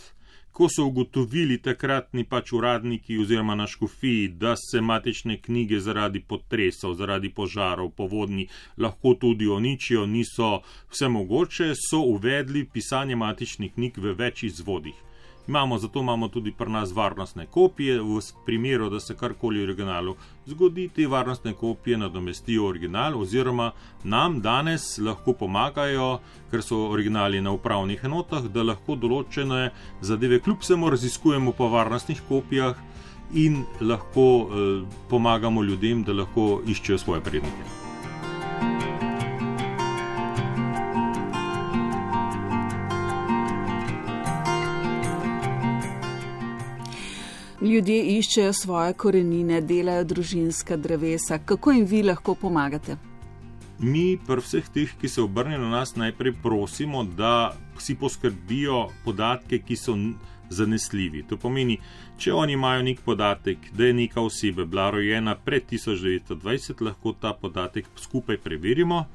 ko 0.56 0.70
so 0.73 0.87
ugotovili 0.88 1.58
takratni 1.61 2.23
pač 2.25 2.52
uradniki 2.56 3.18
oziroma 3.20 3.54
na 3.54 3.66
škofiji, 3.68 4.28
da 4.40 4.54
se 4.56 4.80
matične 4.80 5.37
knjige 5.42 5.80
zaradi 5.85 6.20
potresov, 6.20 6.94
zaradi 6.96 7.28
požarov, 7.28 7.90
povodni 7.90 8.49
lahko 8.78 9.14
tudi 9.20 9.46
uničijo, 9.46 10.06
niso 10.06 10.62
vse 10.90 11.08
mogoče, 11.08 11.75
so 11.76 12.00
uvedli 12.00 12.64
pisanje 12.64 13.16
matičnih 13.16 13.75
knjig 13.75 14.00
v 14.00 14.14
več 14.16 14.46
izvodih. 14.49 14.96
Imamo, 15.49 15.79
zato 15.79 16.00
imamo 16.00 16.29
tudi 16.29 16.53
pri 16.53 16.71
nas 16.71 16.93
varnostne 16.93 17.47
kopije, 17.47 18.00
v 18.00 18.21
primeru, 18.47 18.91
da 18.91 19.00
se 19.00 19.15
karkoli 19.15 19.61
v 19.61 19.62
originalu 19.62 20.17
zgodi, 20.47 20.88
te 20.88 21.07
varnostne 21.07 21.53
kopije 21.53 21.99
nadomestijo 21.99 22.67
original, 22.67 23.21
oziroma 23.21 23.71
nam 24.05 24.41
danes 24.41 24.99
lahko 24.99 25.33
pomagajo, 25.33 26.19
ker 26.50 26.62
so 26.62 26.88
originali 26.91 27.41
na 27.41 27.53
upravnih 27.53 28.05
enotah, 28.05 28.43
da 28.43 28.62
lahko 28.62 28.97
določene 28.97 29.71
zadeve 30.00 30.41
kljub 30.41 30.62
vsemu 30.67 30.91
raziskujemo 30.91 31.53
po 31.53 31.71
varnostnih 31.71 32.23
kopijah 32.29 32.76
in 33.35 33.65
lahko 33.81 34.29
eh, 34.50 34.85
pomagamo 35.09 35.62
ljudem, 35.62 36.03
da 36.05 36.12
lahko 36.12 36.62
iščejo 36.67 36.99
svoje 36.99 37.21
prednike. 37.21 37.86
'Ljudje 47.60 48.18
iščejo 48.18 48.52
svoje 48.52 48.92
korenine, 48.92 49.60
delajo 49.60 50.04
družinska 50.04 50.76
drevesa. 50.76 51.38
Kako 51.38 51.72
jim 51.72 51.84
vi 51.84 52.02
lahko 52.02 52.34
pomagate? 52.34 52.96
Mi, 53.78 54.18
pri 54.26 54.40
vseh 54.40 54.68
teh, 54.72 54.92
ki 55.00 55.08
se 55.08 55.22
obrnejo 55.22 55.60
na 55.60 55.70
nas, 55.70 55.96
najprej 55.96 56.34
prosimo, 56.42 57.04
da 57.04 57.56
si 57.78 57.94
poskrbijo 57.94 58.88
podatke, 59.04 59.58
ki 59.58 59.76
so 59.76 59.96
zanesljivi. 60.50 61.22
To 61.28 61.36
pomeni, 61.36 61.78
če 62.18 62.32
oni 62.32 62.52
imajo 62.52 62.82
nek 62.82 63.00
podatek, 63.04 63.72
da 63.72 63.88
je 63.88 63.94
neka 63.94 64.20
oseba 64.20 64.64
bila 64.64 64.90
rojena 64.90 65.34
pred 65.34 65.64
1920, 65.70 66.84
lahko 66.84 67.14
ta 67.20 67.32
podatek 67.32 67.88
skupaj 67.96 68.36
preverimo 68.36 69.06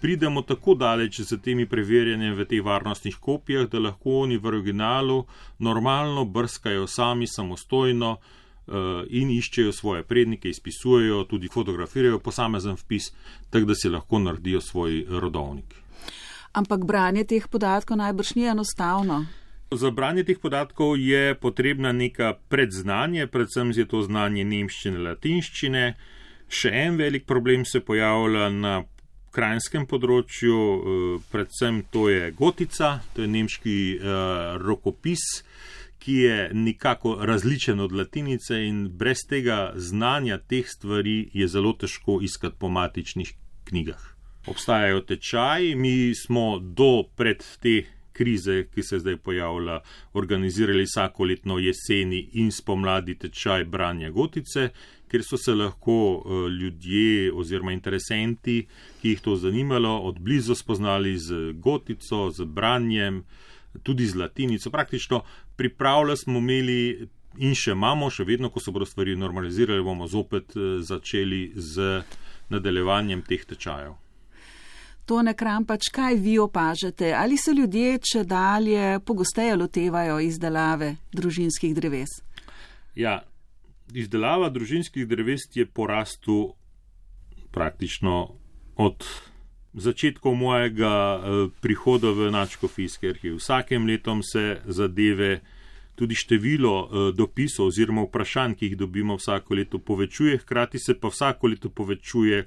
pridemo 0.00 0.42
tako 0.42 0.74
daleč 0.74 1.20
z 1.20 1.38
temi 1.42 1.66
preverjanjem 1.66 2.34
v 2.34 2.44
teh 2.44 2.64
varnostnih 2.64 3.16
kopijah, 3.20 3.68
da 3.68 3.78
lahko 3.78 4.20
oni 4.24 4.38
v 4.38 4.46
originalu 4.46 5.24
normalno 5.58 6.24
brskajo 6.24 6.86
sami 6.86 7.26
samostojno 7.26 8.16
uh, 8.16 9.02
in 9.08 9.30
iščejo 9.30 9.72
svoje 9.72 10.02
prednike, 10.02 10.48
izpisujejo, 10.48 11.24
tudi 11.24 11.48
fotografirajo 11.48 12.18
posamezen 12.18 12.76
vpis, 12.76 13.12
tako 13.50 13.72
da 13.72 13.74
si 13.74 13.88
lahko 13.88 14.18
naredijo 14.18 14.60
svoj 14.60 15.04
rodovnik. 15.08 15.74
Ampak 16.52 16.84
branje 16.84 17.24
teh 17.24 17.48
podatkov 17.48 17.98
najbrž 18.00 18.34
ni 18.34 18.46
enostavno. 18.48 19.26
Za 19.70 19.90
branje 19.90 20.24
teh 20.24 20.38
podatkov 20.38 20.94
je 20.96 21.34
potrebna 21.34 21.92
neka 21.92 22.36
predznanje, 22.48 23.26
predvsem 23.26 23.72
je 23.74 23.84
to 23.84 24.02
znanje 24.02 24.44
nemščine, 24.44 24.98
latinščine. 24.98 25.96
Še 26.48 26.70
en 26.70 26.96
velik 26.96 27.26
problem 27.26 27.64
se 27.66 27.80
pojavlja 27.82 28.48
na 28.54 28.84
krajskem 29.36 29.84
področju, 29.88 30.56
eh, 30.56 31.24
predvsem 31.32 31.82
to 31.92 32.08
je 32.08 32.30
gotica, 32.32 33.00
to 33.14 33.24
je 33.24 33.28
nemški 33.28 33.78
uh, 33.96 34.56
rokopis, 34.62 35.24
ki 36.00 36.14
je 36.22 36.36
nekako 36.54 37.16
različen 37.26 37.80
od 37.82 37.92
latinice 37.92 38.60
in 38.62 38.84
brez 38.88 39.24
tega 39.28 39.72
znanja 39.74 40.38
teh 40.38 40.68
stvari 40.68 41.30
je 41.34 41.48
zelo 41.50 41.72
težko 41.74 42.20
iskati 42.22 42.56
po 42.58 42.70
matičnih 42.70 43.32
knjigah. 43.66 44.02
Obstajajo 44.46 45.00
tečaji, 45.08 45.74
mi 45.74 46.14
smo 46.14 46.58
do 46.58 47.02
pred 47.16 47.42
te 47.62 47.82
krize, 48.16 48.62
ki 48.74 48.82
se 48.82 48.98
zdaj 49.02 49.16
pojavlja, 49.16 49.80
organizirali 50.16 50.86
vsako 50.88 51.28
letno 51.28 51.58
jeseni 51.60 52.22
in 52.40 52.50
spomladi 52.52 53.14
tečaj 53.20 53.64
branja 53.64 54.10
gotice, 54.10 54.70
kjer 55.08 55.24
so 55.24 55.38
se 55.38 55.54
lahko 55.54 55.96
uh, 56.16 56.46
ljudje 56.50 57.32
oziroma 57.32 57.72
interesenti, 57.72 58.66
ki 59.02 59.08
jih 59.14 59.20
to 59.20 59.36
zanimalo, 59.36 59.98
od 60.08 60.18
blizu 60.20 60.54
spoznali 60.54 61.18
z 61.18 61.52
gotico, 61.52 62.30
z 62.30 62.44
branjem, 62.44 63.22
tudi 63.82 64.06
z 64.06 64.16
latinico. 64.16 64.70
Praktično 64.70 65.22
pripravljali 65.56 66.16
smo 66.16 66.38
imeli 66.38 67.08
in 67.38 67.54
še 67.54 67.76
imamo, 67.76 68.10
še 68.10 68.24
vedno, 68.24 68.50
ko 68.50 68.60
se 68.60 68.72
bodo 68.72 68.88
stvari 68.88 69.16
normalizirale, 69.16 69.84
bomo 69.84 70.08
zopet 70.08 70.56
uh, 70.56 70.80
začeli 70.80 71.52
z 71.54 72.02
nadaljevanjem 72.48 73.22
teh 73.26 73.44
tečajev. 73.44 74.05
To 75.06 75.22
nekram 75.22 75.62
pač 75.64 75.86
kaj 75.94 76.16
vi 76.18 76.38
opažate, 76.42 77.12
ali 77.14 77.36
se 77.38 77.52
ljudje 77.54 77.98
če 78.02 78.24
dalje 78.26 78.98
pogosteje 79.06 79.54
lotevajo 79.56 80.18
izdelave 80.20 80.96
družinskih 81.14 81.74
dreves? 81.76 82.16
Ja, 82.98 83.20
izdelava 83.94 84.50
družinskih 84.50 85.06
dreves 85.06 85.46
je 85.54 85.66
porastu 85.66 86.54
praktično 87.54 88.34
od 88.76 89.06
začetkov 89.76 90.34
mojega 90.34 90.90
uh, 90.90 91.38
prihoda 91.60 92.10
v 92.10 92.32
Načkofijski 92.34 93.08
arhiv. 93.14 93.38
Vsakem 93.38 93.86
letom 93.86 94.22
se 94.26 94.58
zadeve, 94.66 95.40
tudi 95.94 96.18
število 96.18 96.76
uh, 96.82 97.08
dopisov 97.14 97.70
oziroma 97.70 98.08
vprašanj, 98.08 98.58
ki 98.58 98.72
jih 98.72 98.78
dobimo 98.82 99.16
vsako 99.20 99.54
leto, 99.54 99.78
povečuje, 99.78 100.42
hkrati 100.42 100.82
se 100.82 100.98
pa 100.98 101.14
vsako 101.14 101.54
leto 101.54 101.70
povečuje 101.70 102.46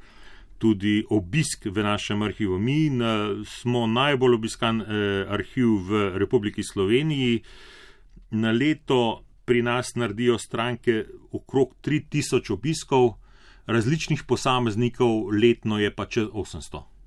tudi 0.60 1.00
obisk 1.10 1.66
v 1.66 1.84
našem 1.84 2.22
arhivu. 2.22 2.60
Mi 2.60 2.89
na, 2.89 3.42
smo 3.48 3.88
najbolj 3.88 4.36
obiskan 4.36 4.82
eh, 4.82 5.25
arhiv 5.32 5.88
v 5.88 6.04
Republiki 6.20 6.63
Sloveniji. 6.63 7.42
Na 8.32 8.51
leto 8.51 9.24
pri 9.46 9.63
nas 9.66 9.96
naredijo 9.96 10.38
stranke 10.38 11.06
okrog 11.32 11.74
3000 11.82 12.54
obiskov, 12.54 13.16
različnih 13.66 14.24
posameznikov 14.24 15.32
letno 15.34 15.80
je 15.80 15.89
pa 15.96 16.06
čez 16.06 16.28
800. 16.28 16.99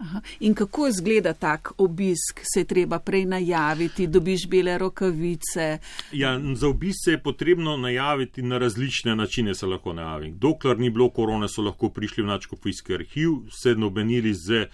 Aha. 0.00 0.20
In 0.40 0.54
kako 0.54 0.86
izgleda 0.88 1.32
tak 1.32 1.72
obisk? 1.78 2.40
Se 2.42 2.60
je 2.60 2.64
treba 2.64 2.98
prej 2.98 3.24
najaviti, 3.24 4.06
dobiš 4.06 4.46
bele 4.48 4.78
rokavice? 4.78 5.78
Ja, 6.12 6.40
za 6.54 6.68
obisk 6.68 7.04
se 7.04 7.10
je 7.10 7.22
potrebno 7.22 7.76
najaviti 7.76 8.42
na 8.42 8.58
različne 8.58 9.16
načine. 9.16 9.54
Se 9.54 9.66
lahko 9.66 9.92
najavi. 9.92 10.30
Dokler 10.30 10.78
ni 10.78 10.90
bilo 10.90 11.10
korone, 11.10 11.48
so 11.48 11.62
lahko 11.62 11.88
prišli 11.88 12.22
v 12.22 12.26
Načkofijski 12.26 12.94
arhiv, 12.94 13.30
se 13.62 13.74
nobenili 13.74 14.34
z 14.34 14.62
eh, 14.62 14.68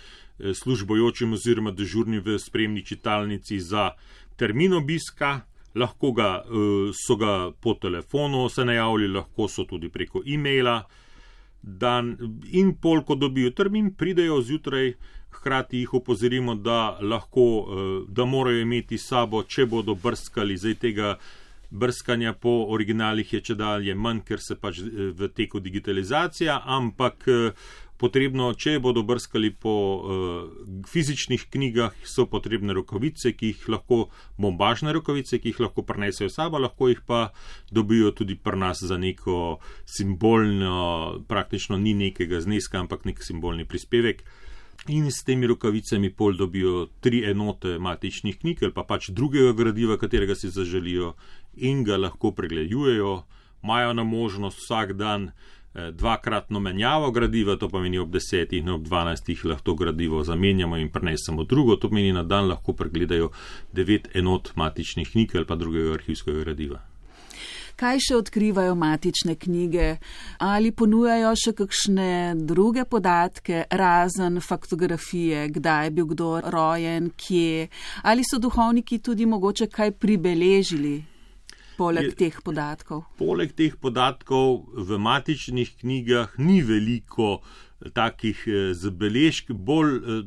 službojočim 0.54 1.32
oziroma 1.32 1.70
dežurnim 1.70 2.22
v 2.24 2.38
spremni 2.38 2.84
čitalnici 2.84 3.60
za 3.60 3.90
termin 4.36 4.72
obiska. 4.72 5.40
Lahko 5.74 6.12
ga, 6.12 6.44
eh, 6.44 6.92
so 7.06 7.16
ga 7.16 7.50
po 7.60 7.74
telefonu 7.74 8.48
se 8.48 8.64
najavili, 8.64 9.08
lahko 9.08 9.48
so 9.48 9.64
tudi 9.64 9.88
preko 9.88 10.22
e-maila. 10.26 10.84
Dan 11.62 12.16
in 12.52 12.74
pol, 12.80 13.02
ko 13.04 13.14
dobijo 13.14 13.50
termin, 13.50 13.90
pridejo 13.94 14.40
zjutraj, 14.42 14.94
hkrati 15.36 15.78
jih 15.78 15.94
opozorimo, 15.94 16.54
da, 16.54 16.98
lahko, 17.00 17.46
eh, 17.66 18.04
da 18.08 18.24
morajo 18.24 18.60
imeti 18.60 18.98
sabo, 18.98 19.42
če 19.42 19.66
bodo 19.66 19.94
brskali, 19.94 20.56
zdaj 20.56 20.74
tega 20.74 21.16
brskanja 21.70 22.32
po 22.32 22.50
originalih 22.70 23.32
je 23.32 23.40
če 23.40 23.54
dalje 23.58 23.94
manj, 23.94 24.22
ker 24.26 24.40
se 24.40 24.56
pač 24.60 24.80
eh, 24.80 25.10
v 25.18 25.28
teku 25.34 25.60
digitalizacija, 25.60 26.60
ampak 26.78 27.28
eh, 27.28 27.66
potrebno, 27.98 28.48
če 28.54 28.78
bodo 28.82 29.02
brskali 29.06 29.50
po 29.50 29.74
fizičnih 30.88 31.46
knjigah, 31.52 31.94
so 32.04 32.26
potrebne 32.30 32.76
rokavice, 32.76 33.32
ki 33.36 33.52
jih 33.52 33.68
lahko, 33.76 34.06
bombažne 34.40 34.92
rokavice, 34.96 35.40
ki 35.40 35.52
jih 35.52 35.62
lahko 35.66 35.84
prenesejo 35.86 36.30
sabo, 36.32 36.60
lahko 36.62 36.90
jih 36.92 37.02
pa 37.06 37.30
dobijo 37.72 38.12
tudi 38.16 38.36
pri 38.36 38.60
nas 38.60 38.82
za 38.84 38.98
neko 38.98 39.58
simbolno, 39.84 41.22
praktično 41.28 41.78
ni 41.80 41.94
nekega 41.94 42.40
zneska, 42.44 42.80
ampak 42.84 43.08
nek 43.08 43.24
simbolni 43.24 43.68
prispevek 43.68 44.24
in 44.88 45.10
s 45.10 45.24
temi 45.24 45.46
rokavicami 45.46 46.12
pol 46.14 46.36
dobijo 46.36 46.86
tri 47.00 47.24
enote 47.30 47.78
matičnih 47.78 48.38
knjig 48.38 48.62
ali 48.62 48.72
pa 48.72 48.84
pač 48.84 49.10
drugega 49.10 49.52
gradiva, 49.52 49.96
katerega 49.98 50.34
si 50.34 50.50
zaželijo 50.50 51.14
in 51.56 51.84
ga 51.84 51.96
lahko 51.96 52.32
pregledujejo. 52.32 53.22
Imajo 53.64 53.92
na 53.92 54.04
možnost 54.04 54.58
vsak 54.62 54.92
dan 54.92 55.28
eh, 55.28 55.55
dvakratno 55.92 56.60
menjavo 56.60 57.10
gradiva, 57.10 57.56
to 57.56 57.68
pomeni 57.68 57.98
ob 57.98 58.10
desetih 58.12 58.62
in 58.62 58.68
ob 58.72 58.84
dvanajstih 58.84 59.44
lahko 59.44 59.74
gradivo 59.74 60.22
zamenjamo 60.24 60.76
in 60.76 60.88
prenesemo 60.88 61.44
drugo, 61.44 61.76
to 61.76 61.88
pomeni 61.88 62.12
na 62.12 62.22
dan 62.22 62.48
lahko 62.48 62.72
pregledajo 62.72 63.30
devet 63.72 64.08
enot 64.14 64.52
matičnih 64.56 65.10
knjig 65.10 65.36
ali 65.36 65.46
pa 65.46 65.56
drugega 65.56 65.94
arhivskega 65.94 66.44
gradiva. 66.44 66.82
Kaj 67.76 67.98
še 68.00 68.14
odkrivajo 68.16 68.72
matične 68.74 69.34
knjige, 69.36 69.98
ali 70.40 70.70
ponujajo 70.72 71.34
še 71.36 71.52
kakšne 71.58 72.08
druge 72.48 72.86
podatke, 72.88 73.66
razen 73.68 74.40
faktografije, 74.40 75.42
kdaj 75.58 75.84
je 75.84 75.92
bil 75.98 76.08
kdo 76.14 76.30
rojen, 76.40 77.10
kje, 77.20 77.68
ali 78.02 78.24
so 78.24 78.40
duhovniki 78.40 79.02
tudi 79.04 79.28
mogoče 79.28 79.68
kaj 79.68 79.92
pribeležili. 80.00 81.15
Poleg 81.76 82.10
je, 82.10 82.16
teh 82.16 82.36
podatkov. 82.44 83.04
Poleg 83.20 83.52
teh 83.52 83.76
podatkov 83.76 84.64
v 84.72 84.98
matičnih 84.98 85.76
knjigah 85.82 86.38
ni 86.40 86.62
veliko 86.64 87.42
takih 87.92 88.40
eh, 88.48 88.72
zabeležk, 88.72 89.52
bolj 89.52 89.92
eh, 89.96 90.24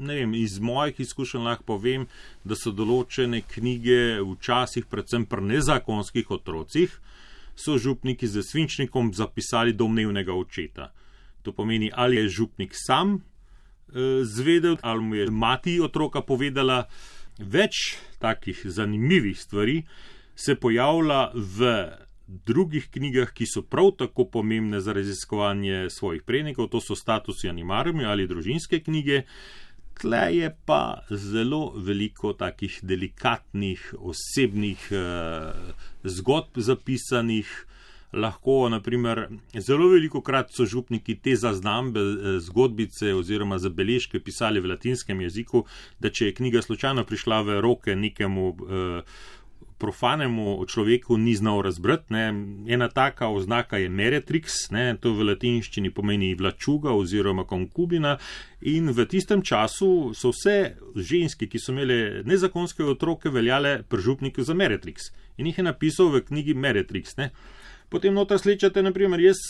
ne 0.00 0.14
vem, 0.14 0.34
iz 0.34 0.58
mojih 0.58 1.00
izkušenj 1.00 1.44
lahko 1.44 1.64
povem, 1.74 2.06
da 2.44 2.56
so 2.56 2.72
določene 2.72 3.42
knjige 3.44 4.20
včasih, 4.24 4.88
predvsem 4.88 5.26
pri 5.28 5.44
nezakonskih 5.54 6.30
otrocih, 6.32 6.94
so 7.56 7.76
župniki 7.78 8.28
z 8.28 8.42
svinčnikom 8.46 9.12
zapisali 9.14 9.76
domnevnega 9.76 10.32
očeta. 10.32 10.90
To 11.44 11.52
pomeni, 11.52 11.90
ali 11.92 12.16
je 12.16 12.28
župnik 12.40 12.72
sam 12.76 13.18
e, 13.18 14.22
zvedel, 14.24 14.78
ali 14.82 15.02
mu 15.02 15.14
je 15.14 15.30
mati 15.30 15.80
otroka 15.80 16.22
povedala. 16.24 16.86
Več 17.40 17.96
takih 18.20 18.58
zanimivih 18.64 19.36
stvari 19.40 19.78
se 20.40 20.54
pojavlja 20.56 21.30
v 21.34 21.72
drugih 22.46 22.86
knjigah, 22.94 23.32
ki 23.34 23.46
so 23.46 23.62
prav 23.66 23.90
tako 23.98 24.24
pomembne 24.24 24.80
za 24.80 24.92
raziskovanje 24.94 25.90
svojih 25.90 26.22
prednikov, 26.22 26.70
to 26.70 26.80
so 26.80 26.94
statusi 26.96 27.50
animarmi 27.50 28.06
ali 28.06 28.28
družinske 28.30 28.80
knjige 28.80 29.24
tle 30.00 30.36
je 30.36 30.56
pa 30.66 31.02
zelo 31.10 31.72
veliko 31.76 32.32
takih 32.32 32.78
delikatnih, 32.82 33.94
osebnih 33.98 34.88
eh, 34.92 35.52
zgodb 36.04 36.62
zapisanih. 36.70 37.66
Lahko, 38.10 38.64
naprimer, 38.66 39.28
zelo 39.54 39.86
veliko 39.92 40.18
krat 40.26 40.48
so 40.50 40.64
župniki 40.66 41.14
te 41.22 41.36
zaznambe, 41.38 42.00
eh, 42.00 42.38
zgodbice 42.42 43.12
oziroma 43.14 43.58
zabeležke 43.62 44.18
pisali 44.18 44.58
v 44.60 44.72
latinskem 44.72 45.20
jeziku, 45.22 45.62
da 46.00 46.10
če 46.10 46.26
je 46.26 46.34
knjiga 46.40 46.62
slučajno 46.62 47.04
prišla 47.06 47.38
v 47.46 47.60
roke 47.62 47.94
nekemu 47.94 48.48
eh, 48.50 49.14
profanemu 49.80 50.60
človeku 50.68 51.16
ni 51.16 51.34
znal 51.34 51.62
razbrati. 51.64 52.12
Ne. 52.12 52.26
Ena 52.68 52.88
taka 52.88 53.28
oznaka 53.28 53.80
je 53.80 53.88
Meretrix, 53.88 54.68
ne. 54.70 54.96
to 55.00 55.14
v 55.16 55.30
latinščini 55.32 55.90
pomeni 55.90 56.34
vlačuga 56.36 56.92
oziroma 56.92 57.46
konkubina. 57.48 58.18
In 58.60 58.92
v 58.92 59.06
tistem 59.08 59.42
času 59.42 60.12
so 60.14 60.34
vse 60.34 60.76
ženske, 60.94 61.48
ki 61.48 61.58
so 61.58 61.72
imele 61.72 62.22
nezakonske 62.28 62.84
otroke, 62.84 63.32
veljale 63.32 63.80
pržupniku 63.82 64.44
za 64.44 64.54
Meretrix. 64.54 65.10
In 65.40 65.48
jih 65.48 65.58
je 65.58 65.64
napisal 65.64 66.12
v 66.12 66.20
knjigi 66.28 66.54
Meretrix. 66.54 67.16
Ne. 67.16 67.30
Potem 67.88 68.14
notar 68.14 68.38
slečate, 68.38 68.84
naprimer, 68.84 69.18
jaz 69.24 69.40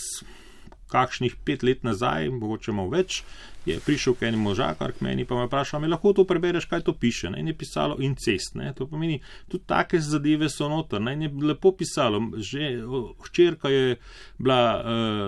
kakšnih 0.90 1.36
pet 1.44 1.62
let 1.62 1.84
nazaj, 1.86 2.28
mogoče 2.34 2.74
malo 2.74 2.90
več, 2.92 3.22
je 3.66 3.76
prišel 3.84 4.14
k 4.16 4.28
enemu 4.28 4.50
možakar 4.50 4.92
k 4.92 5.04
meni, 5.04 5.24
pa 5.28 5.36
me 5.36 5.44
vprašal, 5.46 5.80
ali 5.80 5.90
lahko 5.92 6.12
to 6.16 6.24
prebereš, 6.24 6.66
kaj 6.70 6.84
to 6.86 6.94
piše. 6.96 7.30
Ne? 7.30 7.40
In 7.40 7.52
je 7.52 7.56
pisalo 7.56 7.98
incest. 8.00 8.56
Ne? 8.56 8.72
To 8.76 8.86
pomeni, 8.88 9.20
tudi 9.48 9.64
take 9.68 10.00
zadeve 10.00 10.48
so 10.48 10.68
noter. 10.68 11.00
Ne? 11.00 11.14
In 11.18 11.22
je 11.26 11.30
lepo 11.52 11.72
pisalo, 11.76 12.22
že 12.36 12.80
hčerka 13.26 13.68
je 13.68 13.96
bila 14.38 14.60
uh, 14.80 14.82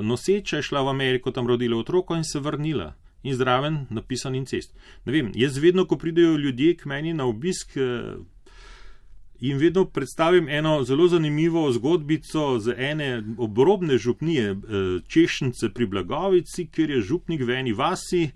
noseča, 0.05 0.59
je 0.61 0.69
šla 0.71 0.83
v 0.83 0.95
Ameriko, 0.95 1.31
tam 1.31 1.47
rodila 1.47 1.77
otroka 1.77 2.17
in 2.17 2.25
se 2.25 2.41
vrnila. 2.41 2.95
In 3.23 3.37
zraven 3.39 3.87
napisan 3.91 4.35
incest. 4.35 4.73
Ne 5.07 5.13
vem, 5.13 5.31
jaz 5.39 5.61
vedno, 5.63 5.85
ko 5.87 5.97
pridejo 5.97 6.35
ljudje 6.41 6.75
k 6.81 6.89
meni 6.91 7.13
na 7.15 7.29
obisk, 7.29 7.77
uh, 7.77 8.17
jim 9.43 9.59
vedno 9.59 9.85
predstavim 9.85 10.49
eno 10.49 10.85
zelo 10.85 11.09
zanimivo 11.09 11.73
zgodbico 11.73 12.59
z 12.59 12.75
ene 12.79 13.23
obrobne 13.39 13.99
župnije 13.99 14.51
eh, 14.51 14.57
Češnice 15.09 15.69
pri 15.75 15.87
Blagovici, 15.87 16.67
kjer 16.67 16.91
je 16.91 17.01
župnik 17.01 17.43
v 17.43 17.51
eni 17.51 17.73
vasi 17.73 18.31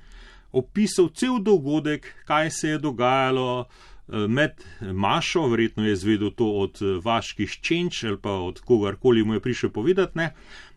opisal 0.53 1.09
cel 1.14 1.38
dogodek, 1.38 2.14
kaj 2.25 2.51
se 2.51 2.69
je 2.69 2.79
dogajalo 2.79 3.64
eh, 3.64 4.27
med 4.29 4.51
Mašo, 4.81 5.49
verjetno 5.49 5.87
je 5.87 5.97
zvedel 5.97 6.31
to 6.31 6.51
od 6.51 6.83
eh, 6.83 7.01
vaških 7.05 7.51
čenč 7.62 8.05
ali 8.05 8.19
pa 8.19 8.33
od 8.33 8.61
kogarkoli 8.61 9.25
mu 9.25 9.35
je 9.35 9.40
prišel 9.40 9.71
povedati, 9.71 10.19
ne, 10.19 10.35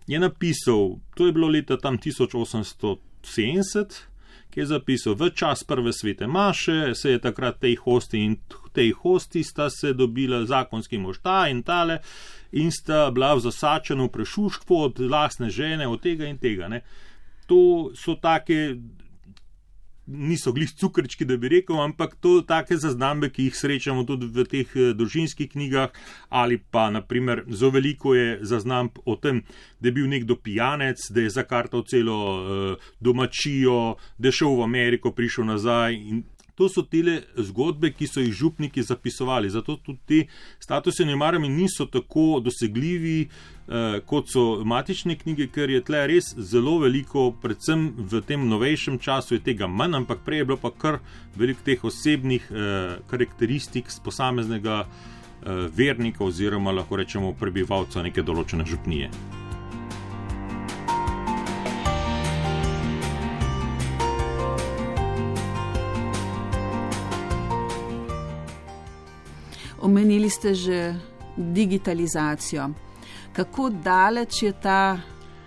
je 0.08 0.20
napisal, 0.20 1.00
to 1.16 1.26
je 1.26 1.34
bilo 1.34 1.48
leta 1.48 1.78
tam 1.78 1.98
1870, 1.98 4.09
ki 4.50 4.60
je 4.60 4.66
zapisal, 4.66 5.14
v 5.14 5.30
čas 5.30 5.64
prve 5.64 5.94
svete 5.94 6.28
Maše 6.28 6.96
se 6.96 7.12
je 7.12 7.20
takrat 7.20 7.60
tej 7.60 7.76
hosti 7.76 8.18
in 8.18 8.38
tej 8.74 8.92
hosti 8.92 9.44
sta 9.44 9.70
se 9.70 9.94
dobila 9.94 10.46
zakonski 10.46 10.98
možta 10.98 11.48
in 11.50 11.64
tale 11.64 12.00
in 12.52 12.72
sta 12.72 13.12
bila 13.12 13.36
v 13.36 13.40
zasačenu 13.40 14.10
prešuškvo 14.10 14.84
od 14.86 15.00
lasne 15.00 15.50
žene, 15.50 15.88
od 15.88 16.02
tega 16.02 16.26
in 16.26 16.38
tega. 16.38 16.68
Ne. 16.68 16.82
To 17.46 17.92
so 17.96 18.16
take 18.16 18.76
niso 20.10 20.52
glih 20.52 20.72
cukrčki, 20.74 21.26
da 21.26 21.38
bi 21.38 21.50
rekel, 21.50 21.78
ampak 21.82 22.16
to 22.20 22.42
take 22.42 22.78
zaznambe, 22.78 23.30
ki 23.30 23.50
jih 23.50 23.56
srečamo 23.56 24.04
tudi 24.10 24.30
v 24.34 24.46
teh 24.50 24.76
eh, 24.76 24.92
družinskih 24.98 25.50
knjigah, 25.52 25.94
ali 26.30 26.58
pa 26.58 26.90
naprimer 26.90 27.44
zelo 27.50 27.78
veliko 27.78 28.16
je 28.16 28.40
zaznamb 28.42 28.98
o 29.06 29.16
tem, 29.16 29.44
da 29.80 29.90
je 29.90 29.96
bil 29.96 30.10
nekdo 30.10 30.36
pijanec, 30.36 31.10
da 31.14 31.22
je 31.22 31.30
zakartal 31.30 31.84
celo 31.88 32.18
uh, 32.20 32.90
domačijo, 33.00 33.96
da 34.18 34.28
je 34.28 34.40
šel 34.42 34.58
v 34.60 34.64
Ameriko, 34.64 35.12
prišel 35.16 35.46
nazaj 35.46 35.96
in 35.96 36.24
To 36.60 36.68
so 36.68 36.82
tele 36.84 37.22
zgodbe, 37.40 37.94
ki 37.96 38.08
so 38.08 38.20
jih 38.20 38.34
župniki 38.36 38.84
zapisovali. 38.84 39.50
Zato 39.50 39.78
tudi 39.80 40.00
ti 40.06 40.28
statusi 40.60 41.06
nemarami 41.08 41.48
niso 41.50 41.86
tako 41.86 42.42
dosegljivi, 42.44 43.22
eh, 43.22 44.02
kot 44.06 44.28
so 44.28 44.44
matične 44.66 45.16
knjige, 45.16 45.48
ker 45.48 45.70
je 45.70 45.82
tle 45.82 46.04
res 46.12 46.34
zelo 46.36 46.78
veliko, 46.84 47.32
predvsem 47.32 47.94
v 47.98 48.22
tem 48.22 48.44
novejšem 48.50 49.00
času 49.00 49.40
je 49.40 49.44
tega 49.48 49.72
manj, 49.72 50.02
ampak 50.04 50.20
prej 50.26 50.44
je 50.44 50.52
bilo 50.52 50.58
pa 50.60 50.76
kar 50.76 51.00
veliko 51.36 51.64
teh 51.64 51.84
osebnih 51.84 52.52
eh, 52.52 52.98
karakteristik 53.08 53.88
z 53.92 54.04
posameznega 54.04 54.84
eh, 54.84 55.68
vernika 55.72 56.28
oziroma 56.28 56.76
lahko 56.76 57.00
rečemo 57.00 57.32
prebivalca 57.40 58.04
neke 58.04 58.22
določene 58.22 58.68
župnije. 58.68 59.39
Omenili 70.10 70.30
ste 70.30 70.54
že 70.54 70.96
digitalizacijo. 71.38 72.70
Kako 73.34 73.70
daleč 73.70 74.42
je 74.42 74.54
ta 74.62 74.98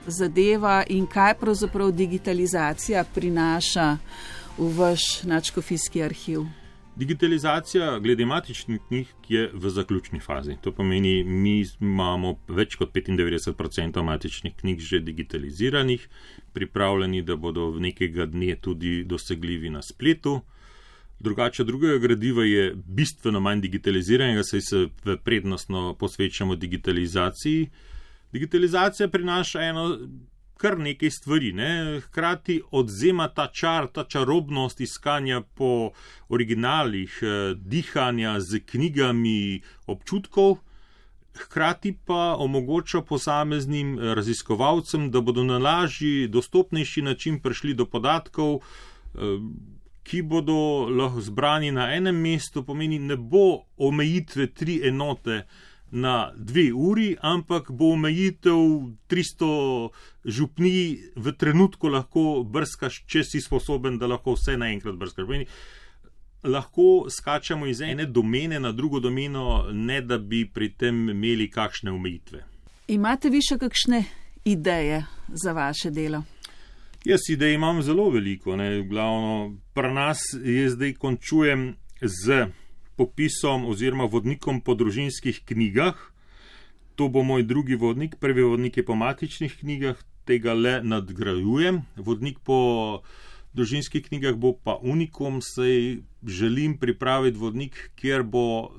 zadeva 0.06 0.84
in 0.88 1.06
kaj 1.06 1.34
pravzaprav 1.34 1.90
digitalizacija 1.90 3.02
prinaša 3.14 3.96
v 4.58 4.68
vaš 4.78 5.22
načkofijski 5.22 6.02
arhiv? 6.02 6.46
Digitalizacija 6.96 7.98
glede 7.98 8.26
matičnih 8.26 8.80
knjig 8.88 9.06
je 9.28 9.50
v 9.52 9.70
zaključni 9.70 10.20
fazi. 10.20 10.54
To 10.60 10.70
pomeni, 10.72 11.24
mi 11.24 11.64
imamo 11.80 12.38
več 12.48 12.78
kot 12.78 12.94
95% 12.94 14.02
matičnih 14.02 14.54
knjig 14.54 14.78
že 14.78 15.00
digitaliziranih, 15.00 16.08
pripravljeni, 16.52 17.22
da 17.22 17.36
bodo 17.36 17.66
v 17.70 17.80
nekega 17.90 18.26
dne 18.26 18.54
tudi 18.60 19.02
dosegljivi 19.04 19.70
na 19.70 19.82
spletu. 19.82 20.40
Drugače, 21.22 21.64
drugega 21.64 21.98
gradiva 21.98 22.44
je 22.44 22.72
bistveno 22.74 23.40
manj 23.40 23.60
digitaliziranega, 23.60 24.42
saj 24.42 24.60
se 24.60 24.86
prednostno 25.24 25.94
posvečamo 25.94 26.56
digitalizaciji. 26.56 27.68
Digitalizacija 28.32 29.08
prinaša 29.08 29.62
eno 29.62 29.98
kar 30.62 30.78
nekaj 30.78 31.10
stvari, 31.10 31.52
ne? 31.52 32.00
hkrati 32.00 32.60
odzema 32.70 33.28
ta 33.28 33.46
čar, 33.46 33.86
ta 33.92 34.04
čarobnost 34.04 34.80
iskanja 34.80 35.40
po 35.54 35.90
originalih, 36.28 37.18
eh, 37.22 37.54
dihanja 37.56 38.40
z 38.40 38.60
knjigami 38.66 39.62
občutkov. 39.86 40.56
Hkrati 41.34 41.96
pa 42.06 42.36
omogoča 42.38 43.02
posameznim 43.02 43.98
eh, 43.98 44.14
raziskovalcem, 44.14 45.10
da 45.10 45.20
bodo 45.20 45.44
na 45.44 45.58
lažji, 45.58 46.28
dostopnejši 46.28 47.02
način 47.02 47.40
prišli 47.40 47.74
do 47.74 47.86
podatkov, 47.86 48.58
eh, 48.58 49.38
ki 50.02 50.22
bodo 50.22 50.88
lahko 50.90 51.20
zbrani 51.20 51.70
na 51.72 51.90
enem 51.94 52.16
mestu, 52.20 52.64
pomeni, 52.66 52.98
ne 52.98 53.16
bo 53.16 53.66
omejitve 53.76 54.46
tri 54.54 54.80
enote 54.88 55.42
na 55.92 56.32
dve 56.36 56.72
uri, 56.72 57.16
ampak 57.20 57.70
bo 57.70 57.92
omejitev 57.92 58.56
300 59.08 59.88
župni 60.24 60.98
v 61.16 61.32
trenutku 61.36 61.88
lahko 61.92 62.42
brskaš, 62.44 63.04
če 63.06 63.24
si 63.24 63.40
sposoben, 63.44 63.98
da 64.00 64.08
lahko 64.08 64.34
vse 64.38 64.56
naenkrat 64.56 64.96
brskaš. 64.96 65.28
Pomeni, 65.28 65.46
lahko 66.48 67.06
skačemo 67.10 67.66
iz 67.66 67.80
ene 67.80 68.06
domene 68.06 68.60
na 68.60 68.72
drugo 68.72 69.00
domeno, 69.00 69.68
ne 69.72 70.00
da 70.00 70.18
bi 70.18 70.46
pri 70.48 70.72
tem 70.72 71.08
imeli 71.10 71.50
kakšne 71.50 71.92
omejitve. 71.92 72.44
Imate 72.88 73.30
vi 73.30 73.42
še 73.44 73.60
kakšne 73.60 74.04
ideje 74.44 75.04
za 75.28 75.52
vaše 75.52 75.90
delo? 75.90 76.24
Jaz 77.04 77.20
idej 77.28 77.54
imam 77.54 77.82
zelo 77.82 78.10
veliko. 78.10 78.56
Ne. 78.56 78.82
Glavno, 78.82 79.56
pri 79.74 79.90
nas 79.92 80.18
je 80.44 80.68
zdaj 80.70 80.92
končujem 81.02 81.74
z 81.98 82.46
popisom 82.96 83.64
oziroma 83.66 84.06
vodnikom 84.06 84.60
po 84.60 84.74
družinskih 84.78 85.40
knjigah. 85.42 85.98
To 86.94 87.08
bo 87.08 87.24
moj 87.26 87.42
drugi 87.42 87.74
vodnik, 87.74 88.14
prvi 88.22 88.44
vodnik 88.46 88.76
je 88.76 88.84
po 88.86 88.94
matičnih 88.94 89.56
knjigah, 89.58 89.98
tega 90.24 90.54
le 90.54 90.78
nadgrajujem. 90.84 91.82
Vodnik 91.96 92.38
po 92.38 93.02
družinskih 93.50 94.06
knjigah 94.06 94.38
bo 94.38 94.54
pa 94.54 94.78
unikum, 94.78 95.40
saj 95.42 96.04
želim 96.22 96.78
pripraviti 96.78 97.38
vodnik, 97.38 97.90
kjer 97.98 98.22
bo 98.22 98.70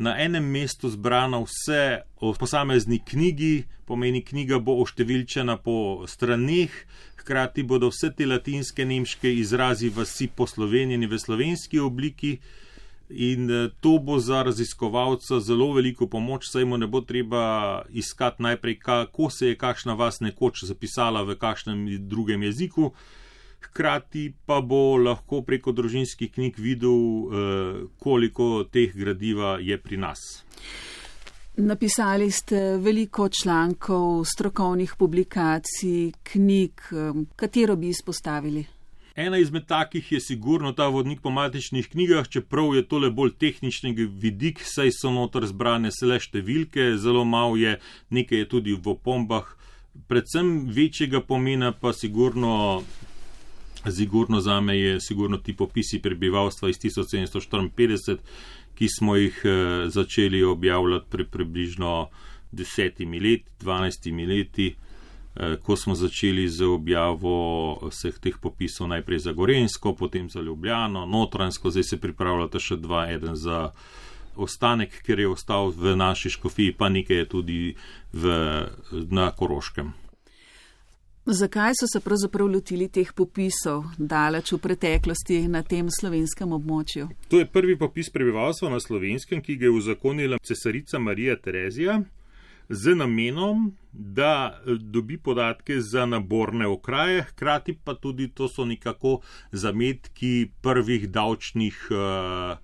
na 0.00 0.14
enem 0.18 0.44
mestu 0.44 0.88
zbrano 0.88 1.42
vse 1.44 2.00
o 2.20 2.32
posamezni 2.32 2.98
knjigi, 3.04 3.64
pomeni 3.84 4.22
knjiga 4.24 4.58
bo 4.58 4.78
oštevilčena 4.80 5.58
po 5.60 6.06
straneh, 6.08 6.72
hkrati 7.20 7.62
bodo 7.62 7.90
vse 7.92 8.08
te 8.16 8.26
latinske, 8.26 8.86
nemške 8.88 9.34
izrazi 9.34 9.92
vsi 9.92 10.30
poslovenjeni 10.36 11.06
v 11.06 11.18
slovenski 11.20 11.78
obliki. 11.84 12.38
In 13.10 13.50
eh, 13.50 13.68
to 13.80 13.98
bo 13.98 14.16
za 14.18 14.42
raziskovalca 14.46 15.40
zelo 15.40 15.72
veliko 15.76 16.06
pomoč, 16.08 16.48
saj 16.48 16.64
mu 16.64 16.78
ne 16.78 16.86
bo 16.86 17.00
treba 17.04 17.82
iskati 17.90 18.42
najprej, 18.42 18.78
kako 18.78 19.30
se 19.30 19.48
je 19.48 19.58
kakšna 19.58 19.98
vas 20.00 20.20
nekoč 20.20 20.64
zapisala 20.64 21.26
v 21.28 21.36
kakšnem 21.36 22.08
drugem 22.08 22.42
jeziku, 22.48 22.94
hkrati 23.60 24.32
pa 24.46 24.60
bo 24.60 24.96
lahko 24.96 25.42
preko 25.42 25.72
družinskih 25.72 26.32
knjig 26.32 26.58
videl, 26.58 26.96
eh, 26.96 27.86
koliko 27.98 28.64
teh 28.64 28.94
gradiva 28.94 29.58
je 29.60 29.78
pri 29.78 29.96
nas. 29.96 30.44
Napisali 31.56 32.30
ste 32.30 32.76
veliko 32.78 33.28
člankov, 33.28 34.24
strokovnih 34.24 34.94
publikacij, 34.98 36.12
knjig, 36.22 36.72
eh, 36.92 37.24
katero 37.36 37.76
bi 37.76 37.88
izpostavili? 37.88 38.64
Ena 39.16 39.38
izmed 39.38 39.66
takih 39.66 40.12
je 40.12 40.20
sigurno 40.20 40.72
ta 40.72 40.86
vodnik 40.88 41.20
po 41.20 41.30
matičnih 41.30 41.88
knjigah, 41.88 42.28
čeprav 42.28 42.74
je 42.74 42.86
tole 42.88 43.10
bolj 43.10 43.34
tehnični 43.38 43.92
vidik, 43.92 44.60
saj 44.64 44.90
so 44.90 45.10
notor 45.10 45.46
zbrane 45.46 45.90
le 46.02 46.18
številke, 46.18 46.96
zelo 46.96 47.24
malo 47.24 47.56
je, 47.56 47.78
nekaj 48.10 48.38
je 48.38 48.48
tudi 48.48 48.72
v 48.72 48.94
opombah, 48.94 49.44
predvsem 50.08 50.70
večjega 50.70 51.20
pomena 51.20 51.72
pa 51.72 51.92
sigurno 51.92 52.82
Zigurno 53.86 54.40
za 54.40 54.60
me 54.60 54.78
je 54.78 55.00
sigurno 55.00 55.36
ti 55.36 55.56
popisi 55.56 56.02
prebivalstva 56.02 56.68
iz 56.68 56.78
1754, 56.78 58.16
ki 58.74 58.88
smo 58.88 59.16
jih 59.16 59.42
eh, 59.44 59.88
začeli 59.88 60.42
objavljati 60.42 61.06
pri 61.10 61.24
približno 61.24 62.08
desetimi 62.52 63.20
leti, 63.20 63.44
dvanajstimi 63.60 64.26
leti, 64.26 64.74
eh, 65.36 65.56
ko 65.62 65.76
smo 65.76 65.94
začeli 65.94 66.48
z 66.48 66.64
objavo 66.64 67.78
vseh 67.88 68.18
teh 68.18 68.36
popisov 68.42 68.88
najprej 68.88 69.18
za 69.18 69.32
Gorensko, 69.32 69.94
potem 69.94 70.30
za 70.30 70.40
Ljubljano, 70.40 71.06
Notransko, 71.06 71.70
zdaj 71.70 71.82
se 71.82 72.00
pripravljata 72.00 72.58
še 72.58 72.76
dva, 72.76 73.06
eden 73.10 73.36
za 73.36 73.70
ostanek, 74.36 75.02
ker 75.02 75.20
je 75.20 75.28
ostal 75.28 75.72
v 75.76 75.96
naši 75.96 76.30
škofiji, 76.30 76.72
pa 76.72 76.88
nekaj 76.88 77.16
je 77.16 77.28
tudi 77.28 77.74
v, 78.12 78.36
na 79.10 79.30
Koroškem. 79.30 79.92
Zakaj 81.26 81.72
so 81.74 81.86
se 81.92 82.00
pravzaprav 82.00 82.48
lotili 82.48 82.88
teh 82.88 83.12
popisov 83.12 83.84
daleč 83.98 84.52
v 84.52 84.58
preteklosti 84.58 85.42
na 85.48 85.60
tem 85.62 85.90
slovenskem 85.92 86.52
območju? 86.56 87.10
To 87.28 87.42
je 87.42 87.46
prvi 87.46 87.76
popis 87.78 88.08
prebivalstva 88.10 88.70
na 88.72 88.80
slovenskem, 88.80 89.42
ki 89.44 89.58
ga 89.60 89.68
je 89.68 89.76
uzakonila 89.76 90.38
cesarica 90.42 90.98
Marija 90.98 91.36
Terezija 91.36 92.00
z 92.70 92.94
namenom, 92.94 93.72
da 93.92 94.62
dobi 94.80 95.18
podatke 95.18 95.80
za 95.80 96.06
naborne 96.06 96.66
okraje, 96.66 97.22
hkrati 97.22 97.76
pa 97.84 97.94
tudi 97.94 98.28
to 98.28 98.48
so 98.48 98.64
nekako 98.64 99.20
zametki 99.52 100.48
prvih 100.62 101.08
davčnih 101.10 101.88
uh, 101.90 102.56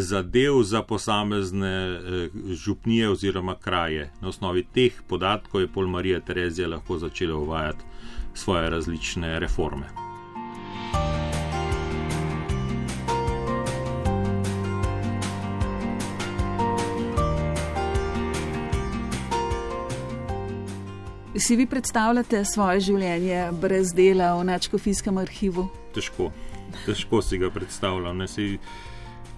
zadev 0.00 0.62
za 0.62 0.82
posamezne 0.82 1.68
eh, 1.68 2.28
župnije 2.54 3.10
oziroma 3.10 3.54
kraje. 3.54 4.10
Na 4.20 4.28
osnovi 4.28 4.64
teh 4.74 4.92
podatkov 5.06 5.60
je 5.60 5.68
pol 5.68 5.86
Marija 5.86 6.20
Terezija 6.20 6.68
lahko 6.68 6.98
začela 6.98 7.36
uvajati 7.36 7.84
svoje 8.34 8.70
različne 8.70 9.40
reforme. 9.40 9.86
Si 21.38 21.56
vi 21.56 21.66
predstavljate 21.66 22.44
svoje 22.44 22.80
življenje 22.80 23.50
brez 23.60 23.92
dela 23.94 24.32
v 24.38 24.44
Načkofijskem 24.48 25.18
arhivu? 25.20 25.66
Težko, 25.94 26.30
težko 26.86 27.20
si 27.22 27.38
ga 27.38 27.50
predstavljam. 27.52 28.16
Ne, 28.16 28.28
si, 28.28 28.56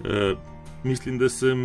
Eh, 0.05 0.35
mislim, 0.83 1.17
da 1.17 1.29
sem 1.29 1.59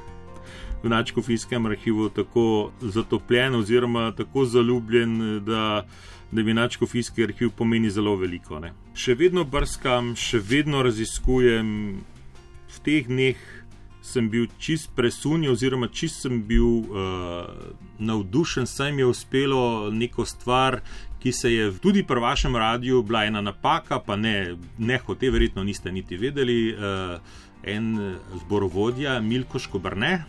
v 0.82 0.88
Načkofijskem 0.88 1.66
arhivu 1.66 2.08
tako 2.08 2.70
zatopljen 2.80 3.54
oziroma 3.54 4.12
tako 4.16 4.44
zaljubljen, 4.44 5.44
da, 5.44 5.86
da 6.32 6.42
mi 6.42 6.54
Načkofijski 6.54 7.22
arhiv 7.22 7.50
pomeni 7.50 7.90
zelo 7.90 8.16
veliko. 8.16 8.60
Ne. 8.60 8.72
Še 8.94 9.14
vedno 9.14 9.44
brskam, 9.44 10.14
še 10.16 10.40
vedno 10.42 10.82
raziskujem, 10.82 11.70
v 12.76 12.82
teh 12.84 13.06
dneh 13.06 13.40
sem 14.06 14.28
bil 14.30 14.46
čist 14.62 14.92
presunjen, 14.94 15.50
oziroma 15.52 15.88
čist 15.90 16.22
sem 16.22 16.38
bil 16.46 16.86
uh, 16.86 17.48
navdušen, 17.98 18.66
saj 18.66 18.92
mi 18.92 19.02
je 19.02 19.06
uspelo 19.10 19.90
neko 19.90 20.26
stvar, 20.26 20.80
ki 21.22 21.32
se 21.32 21.52
je 21.52 21.72
tudi 21.78 22.04
pri 22.06 22.20
vašem 22.20 22.56
radiju 22.56 23.02
bila 23.02 23.24
ena 23.24 23.40
napaka, 23.40 23.98
pa 23.98 24.16
ne, 24.16 24.56
ne 24.78 24.98
hote, 24.98 25.30
verjetno 25.30 25.64
niste 25.64 25.92
niti 25.92 26.16
vedeli. 26.16 26.74
Uh, 26.74 27.20
en 27.66 28.16
zborovodja, 28.44 29.20
Milko 29.20 29.58
Škobrne, 29.58 30.24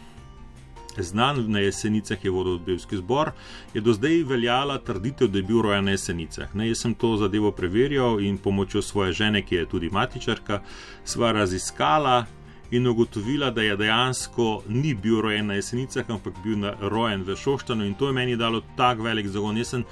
znan 0.97 1.51
na 1.51 1.59
jesenicah, 1.59 2.25
je 2.25 2.31
vodil 2.31 2.59
Belski 2.59 2.97
zbor, 2.97 3.31
je 3.73 3.81
do 3.81 3.93
zdaj 3.93 4.23
veljala 4.23 4.77
trditev, 4.77 5.27
da 5.27 5.37
je 5.37 5.43
bil 5.43 5.61
rojen 5.61 5.85
na 5.85 5.93
jesenicah. 5.93 6.55
Ne, 6.55 6.67
jaz 6.67 6.81
sem 6.81 6.95
to 6.95 7.15
zadevo 7.17 7.51
preverjal 7.51 8.19
in 8.21 8.37
pomočjo 8.37 8.81
svoje 8.81 9.13
žene, 9.13 9.41
ki 9.45 9.55
je 9.55 9.69
tudi 9.69 9.89
matičarka, 9.93 10.61
sva 11.05 11.31
raziskala 11.31 12.25
in 12.71 12.87
ugotovila, 12.87 13.51
da 13.51 13.61
je 13.61 13.77
dejansko 13.77 14.63
ni 14.67 14.93
bil 14.93 15.21
rojen 15.21 15.47
na 15.47 15.53
jesenicah, 15.53 16.09
ampak 16.09 16.33
bil 16.43 16.57
na, 16.59 16.73
rojen 16.81 17.23
v 17.23 17.35
Šoštanu 17.35 17.85
in 17.85 17.93
to 17.93 18.07
je 18.07 18.13
meni 18.13 18.35
dalo 18.35 18.61
tak 18.77 18.99
velik 18.99 19.27
zagon. 19.27 19.57
Jaz 19.57 19.75
sem, 19.75 19.85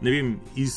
ne 0.00 0.10
vem, 0.10 0.34
iz, 0.56 0.72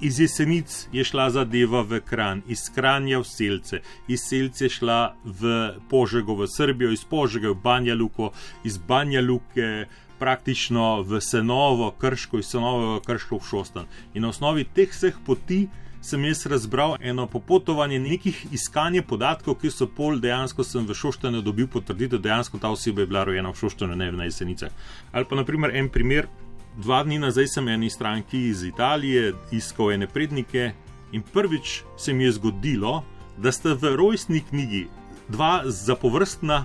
iz 0.00 0.20
jesenic 0.20 0.88
je 0.92 1.04
šla 1.04 1.30
zadeva 1.30 1.82
v 1.82 2.00
Kran, 2.00 2.42
iz 2.48 2.68
Kranja 2.74 3.22
v 3.22 3.28
Selce, 3.28 3.82
iz 4.08 4.24
Selce 4.28 4.64
je 4.64 4.76
šla 4.78 5.14
v 5.24 5.52
Požego 5.90 6.34
v 6.34 6.48
Srbijo, 6.48 6.92
iz 6.92 7.04
Požega 7.04 7.52
v 7.52 7.60
Banja 7.62 7.94
Luko, 7.94 8.32
iz 8.64 8.78
Banja 8.78 9.20
Luke. 9.20 9.86
Praktično 10.22 11.02
v 11.02 11.18
Senovo, 11.18 11.88
Krško, 11.98 12.38
iz 12.38 12.46
Senova, 12.46 13.00
Krško 13.02 13.40
v 13.40 13.42
Šostan. 13.42 13.88
In 14.14 14.22
na 14.22 14.28
osnovi 14.30 14.62
teh 14.62 14.86
vseh 14.86 15.16
poti 15.26 15.64
sem 16.02 16.24
jaz 16.24 16.46
razbral 16.46 16.96
eno 17.00 17.26
popotovanje 17.26 17.98
nekih 17.98 18.46
iskanja 18.52 19.02
podatkov, 19.02 19.54
ki 19.58 19.70
so 19.70 19.86
pol 19.86 20.18
dejansko 20.20 20.64
sem 20.66 20.86
v 20.86 20.94
Šoštanu 20.94 21.42
dobil 21.42 21.66
potrditev, 21.70 22.18
da 22.18 22.28
dejansko 22.28 22.58
ta 22.58 22.70
oseba 22.70 23.02
je 23.02 23.10
bila 23.10 23.24
rojena 23.24 23.50
v 23.50 23.58
Šoštanu, 23.58 23.96
ne 23.96 24.12
na 24.12 24.26
jesenicah. 24.26 24.70
Ali 25.12 25.26
pa 25.30 25.38
naprimer 25.38 25.74
en 25.74 25.88
primer, 25.88 26.26
dva 26.76 27.02
dni 27.04 27.18
nazaj 27.18 27.48
sem 27.48 27.68
eni 27.68 27.90
stranki 27.90 28.46
iz 28.48 28.62
Italije 28.64 29.32
iskal 29.52 29.92
ene 29.92 30.06
prednike 30.06 30.72
in 31.12 31.22
prvič 31.22 31.82
se 31.98 32.12
mi 32.12 32.24
je 32.24 32.32
zgodilo, 32.32 33.02
da 33.36 33.52
sta 33.52 33.74
v 33.74 33.96
rojstni 33.96 34.40
knjigi 34.40 34.86
dva 35.28 35.62
zapovrstna 35.66 36.64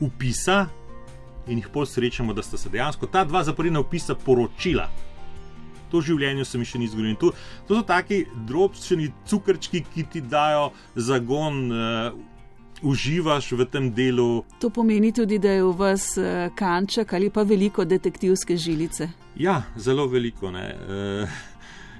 upisa 0.00 0.66
in 1.46 1.58
jih 1.58 1.68
pol 1.72 1.86
srečamo, 1.86 2.32
da 2.32 2.42
sta 2.42 2.58
se 2.58 2.68
dejansko 2.68 3.06
ta 3.06 3.24
dva 3.24 3.44
zaporedna 3.44 3.80
upisa 3.80 4.14
poročila 4.14 4.88
to 5.92 6.00
v 6.00 6.08
življenju 6.08 6.48
se 6.48 6.58
mi 6.58 6.64
še 6.64 6.80
ni 6.80 6.88
zgodilo. 6.88 7.18
To, 7.20 7.32
to 7.68 7.76
so 7.76 7.84
taki 7.84 8.24
drobčeni 8.48 9.10
cukrčki, 9.28 9.84
ki 9.92 10.08
ti 10.08 10.24
dajo 10.24 10.70
zagon. 10.96 11.66
Uh, 11.68 12.28
Uživaš 12.82 13.52
v 13.52 13.66
tem 13.70 13.90
delu. 13.94 14.44
To 14.60 14.70
pomeni 14.70 15.12
tudi, 15.12 15.38
da 15.38 15.50
je 15.50 15.62
v 15.62 15.72
vas 15.78 16.16
uh, 16.18 16.50
kanček 16.54 17.12
ali 17.12 17.30
pa 17.30 17.42
veliko 17.42 17.84
detektivske 17.84 18.56
žilice. 18.56 19.08
Ja, 19.36 19.62
zelo 19.76 20.06
veliko. 20.06 20.48
Uh, 20.48 21.28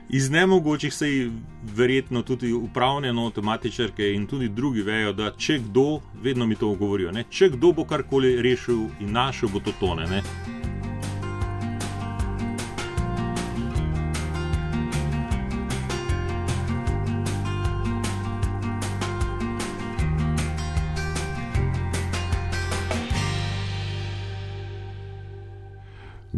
iz 0.08 0.30
nemogočih 0.30 0.94
se 0.94 1.08
jih 1.08 1.30
verjetno 1.76 2.22
tudi 2.22 2.52
upravne 2.52 3.08
automatičarke 3.08 4.12
in 4.14 4.26
tudi 4.26 4.48
drugi 4.48 4.82
vejo, 4.82 5.12
da 5.12 5.32
če 5.36 5.58
kdo, 5.58 6.00
vedno 6.22 6.46
mi 6.46 6.54
to 6.54 6.74
govorijo, 6.74 7.12
ne? 7.12 7.24
če 7.30 7.50
kdo 7.56 7.72
bo 7.72 7.84
karkoli 7.84 8.36
rešil 8.42 8.88
in 9.00 9.12
našel, 9.12 9.48
bo 9.48 9.60
to 9.60 9.72
tone. 9.80 10.06
Ne? 10.06 10.61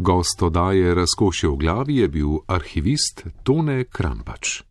Gost 0.05 0.41
odaje 0.41 0.95
Razkošje 0.95 1.49
v 1.49 1.55
glavi 1.57 1.95
je 1.95 2.07
bil 2.07 2.37
arhivist 2.47 3.25
Tone 3.43 3.83
Krampač. 3.89 4.61